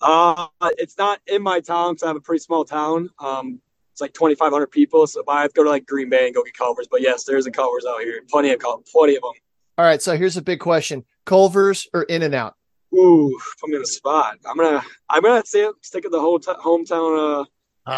[0.00, 0.46] Uh,
[0.78, 3.10] it's not in my town because I have a pretty small town.
[3.18, 6.34] Um, it's like 2,500 people, so I have to go to like Green Bay and
[6.36, 6.86] go get Culver's.
[6.88, 8.20] But yes, there's a Culver's out here.
[8.30, 9.32] Plenty of Cul- plenty of them.
[9.76, 12.54] All right, so here's a big question: Culver's or In and Out?
[12.98, 14.38] Ooh, put me in a spot.
[14.48, 17.44] I'm gonna I'm gonna say stick with the whole t- hometown uh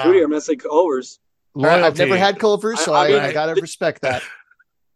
[0.04, 0.22] foodie.
[0.22, 1.18] I'm gonna say Culver's.
[1.54, 4.22] All right, I've never had Culver's, so I- I, I I, gotta respect that.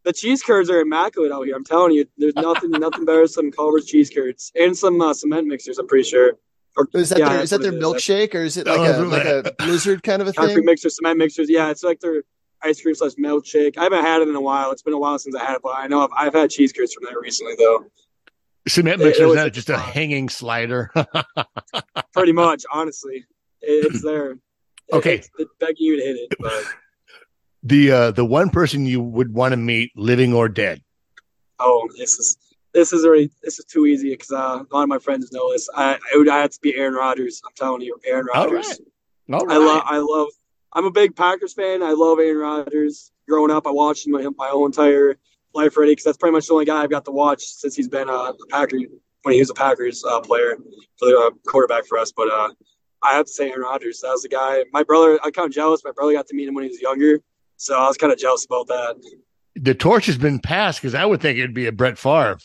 [0.05, 1.57] The cheese curds are immaculate out here.
[1.57, 5.15] I'm telling you, there's nothing nothing better than some Culver's cheese curds and some uh,
[5.15, 5.79] cement mixers.
[5.79, 6.35] I'm pretty sure.
[6.77, 7.83] Or, Is that yeah, their is that their it is.
[7.83, 10.37] milkshake or is it like Oh, a like a blizzard kind of a thing?
[10.43, 10.65] Concrete thing?
[10.67, 11.49] mixers, cement mixers.
[11.49, 12.23] Yeah, it's like their
[12.63, 13.79] ice cream slash milkshake.
[13.79, 14.73] I haven't had it in a while.
[14.73, 16.75] It's been a while since I had it, but I know I've, I've had cheese
[16.75, 17.87] curds from there recently though.
[18.67, 20.91] Cement mixer is was not a just a hanging slider.
[22.13, 23.25] Pretty much, honestly,
[23.61, 24.39] it's there.
[24.93, 25.17] Okay.
[25.17, 26.65] it's, it's begging you to hit it, but
[27.63, 30.83] the uh the one person you would want to meet, living or dead.
[31.59, 32.37] Oh, this is
[32.73, 35.53] this is already this is too easy because uh, a lot of my friends know
[35.53, 35.69] this.
[35.75, 37.43] I it would I have to be Aaron Rodgers.
[37.45, 38.81] I'm telling you, Aaron All Rodgers.
[39.29, 39.41] right.
[39.41, 39.83] All I love.
[39.87, 40.29] I love.
[40.73, 41.83] I'm a big Packers fan.
[41.83, 43.13] I love Aaron Rodgers.
[43.29, 45.17] Growing up, I watched him my, my whole entire
[45.55, 47.89] life already because that's pretty much the only guy I've got to watch since he's
[47.89, 48.79] been uh, a Packer
[49.23, 50.57] when he was a Packers uh, player,
[50.99, 52.13] for the uh, quarterback for us.
[52.13, 52.51] But uh,
[53.03, 54.01] I have to say Aaron Rodgers.
[54.01, 54.65] That was the guy.
[54.73, 55.19] My brother.
[55.23, 55.83] I kind of jealous.
[55.85, 57.21] My brother got to meet him when he was younger,
[57.57, 58.97] so I was kind of jealous about that.
[59.57, 62.39] the torch has been passed because I would think it'd be a Brett Favre.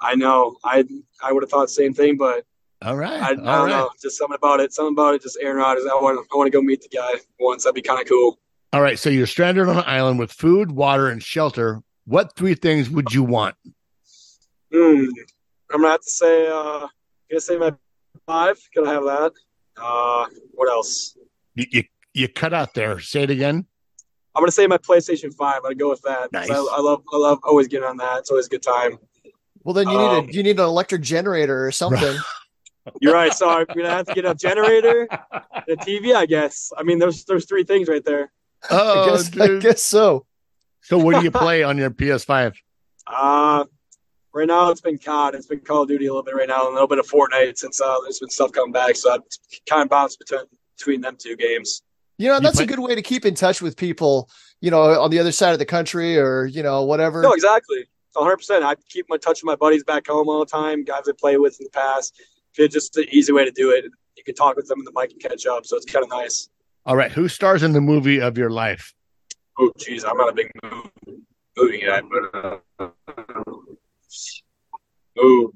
[0.00, 0.56] I know.
[0.64, 0.84] I
[1.22, 2.44] I would have thought the same thing, but
[2.82, 3.20] All right.
[3.20, 3.68] I, I don't right.
[3.68, 3.90] know.
[4.02, 4.72] Just something about it.
[4.72, 5.22] Something about it.
[5.22, 5.84] Just Aaron Rodgers.
[5.90, 6.26] I want.
[6.32, 7.64] I want to go meet the guy once.
[7.64, 8.38] That'd be kind of cool.
[8.72, 8.98] All right.
[8.98, 11.82] So you're stranded on an island with food, water, and shelter.
[12.06, 13.56] What three things would you want?
[14.72, 15.06] Hmm.
[15.72, 16.46] I'm gonna have to say.
[16.46, 16.86] Uh,
[17.30, 17.72] gonna say my
[18.26, 18.56] five.
[18.74, 19.32] Gonna have that.
[19.76, 21.16] Uh, what else?
[21.54, 21.84] You, you,
[22.14, 23.00] you cut out there.
[23.00, 23.66] Say it again.
[24.34, 25.62] I'm gonna say my PlayStation Five.
[25.64, 26.32] I'd go with that.
[26.32, 26.50] Nice.
[26.50, 27.02] I, I love.
[27.12, 28.18] I love always getting on that.
[28.20, 28.98] It's always a good time.
[29.64, 32.16] Well, then you Um, need a you need an electric generator or something.
[33.00, 33.32] You're right.
[33.32, 36.14] So I'm gonna have to get a generator, and a TV.
[36.14, 36.72] I guess.
[36.78, 38.30] I mean, there's there's three things right there.
[38.70, 40.24] I Oh, guess I guess so.
[40.86, 42.54] So what do you play on your PS5?
[43.08, 43.64] Uh,
[44.34, 45.36] right now it's been COD.
[45.36, 47.06] It's been Call of Duty a little bit right now, and a little bit of
[47.06, 48.96] Fortnite since uh, there's been stuff coming back.
[48.96, 49.20] So I've
[49.70, 50.40] kind of bounced between
[50.76, 51.82] between them two games.
[52.18, 54.28] You know, You that's play- a good way to keep in touch with people,
[54.60, 57.22] you know, on the other side of the country or, you know, whatever.
[57.22, 57.84] No, exactly.
[58.14, 58.36] 100.
[58.38, 61.12] percent I keep in touch with my buddies back home all the time, guys I
[61.16, 62.20] play with in the past.
[62.58, 63.84] It's just an easy way to do it.
[64.16, 66.10] You can talk with them and the mic can catch up, so it's kind of
[66.10, 66.48] nice.
[66.86, 67.12] All right.
[67.12, 68.95] Who stars in the movie of your life?
[69.58, 71.22] Oh, geez, I'm not a big movie,
[71.56, 72.86] movie guy, but uh,
[75.18, 75.52] ooh,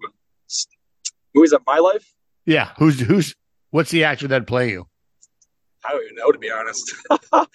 [1.34, 2.14] movies of my life.
[2.46, 2.70] Yeah.
[2.78, 3.34] Who's who's
[3.70, 4.86] what's the actor that play you?
[5.84, 6.94] I don't even know to be honest.
[7.32, 7.46] I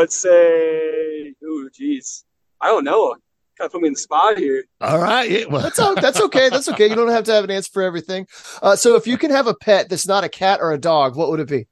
[0.00, 2.24] would say, oh, geez,
[2.60, 3.14] I don't know.
[3.58, 4.64] Kind of put me in the spot here.
[4.80, 5.28] All right.
[5.28, 6.48] Yeah, well, That's o- that's okay.
[6.50, 6.86] That's okay.
[6.88, 8.26] You don't have to have an answer for everything.
[8.62, 11.16] Uh, so if you can have a pet that's not a cat or a dog,
[11.16, 11.66] what would it be?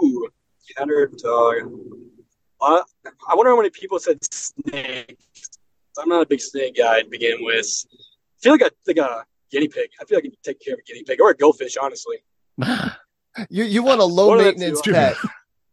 [0.00, 0.28] Ooh,
[0.76, 1.72] cat or dog.
[2.62, 2.82] Uh,
[3.28, 5.18] I wonder how many people said snake.
[5.98, 7.66] I'm not a big snake guy to begin with.
[7.92, 9.90] I feel like a like a guinea pig.
[10.00, 12.18] I feel like I can take care of a guinea pig or a goldfish, honestly.
[13.48, 15.16] You you want a low the maintenance pet.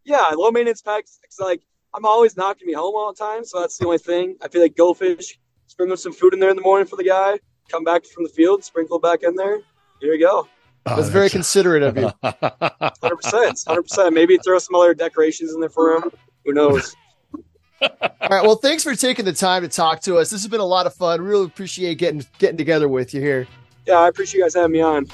[0.05, 1.19] Yeah, low maintenance packs.
[1.25, 1.61] It's like
[1.93, 4.37] I'm always knocking me home all the time, so that's the only thing.
[4.41, 5.37] I feel like goldfish.
[5.67, 7.37] Sprinkle some food in there in the morning for the guy.
[7.69, 9.59] Come back from the field, sprinkle back in there.
[9.99, 10.47] Here you go.
[10.85, 12.09] Oh, That's very considerate of you.
[12.23, 13.61] Hundred percent.
[13.67, 14.15] Hundred percent.
[14.15, 16.09] Maybe throw some other decorations in there for him.
[16.49, 16.95] Who knows?
[17.79, 17.89] All
[18.27, 18.41] right.
[18.41, 20.31] Well, thanks for taking the time to talk to us.
[20.31, 21.21] This has been a lot of fun.
[21.21, 23.47] Really appreciate getting getting together with you here.
[23.85, 25.05] Yeah, I appreciate you guys having me on.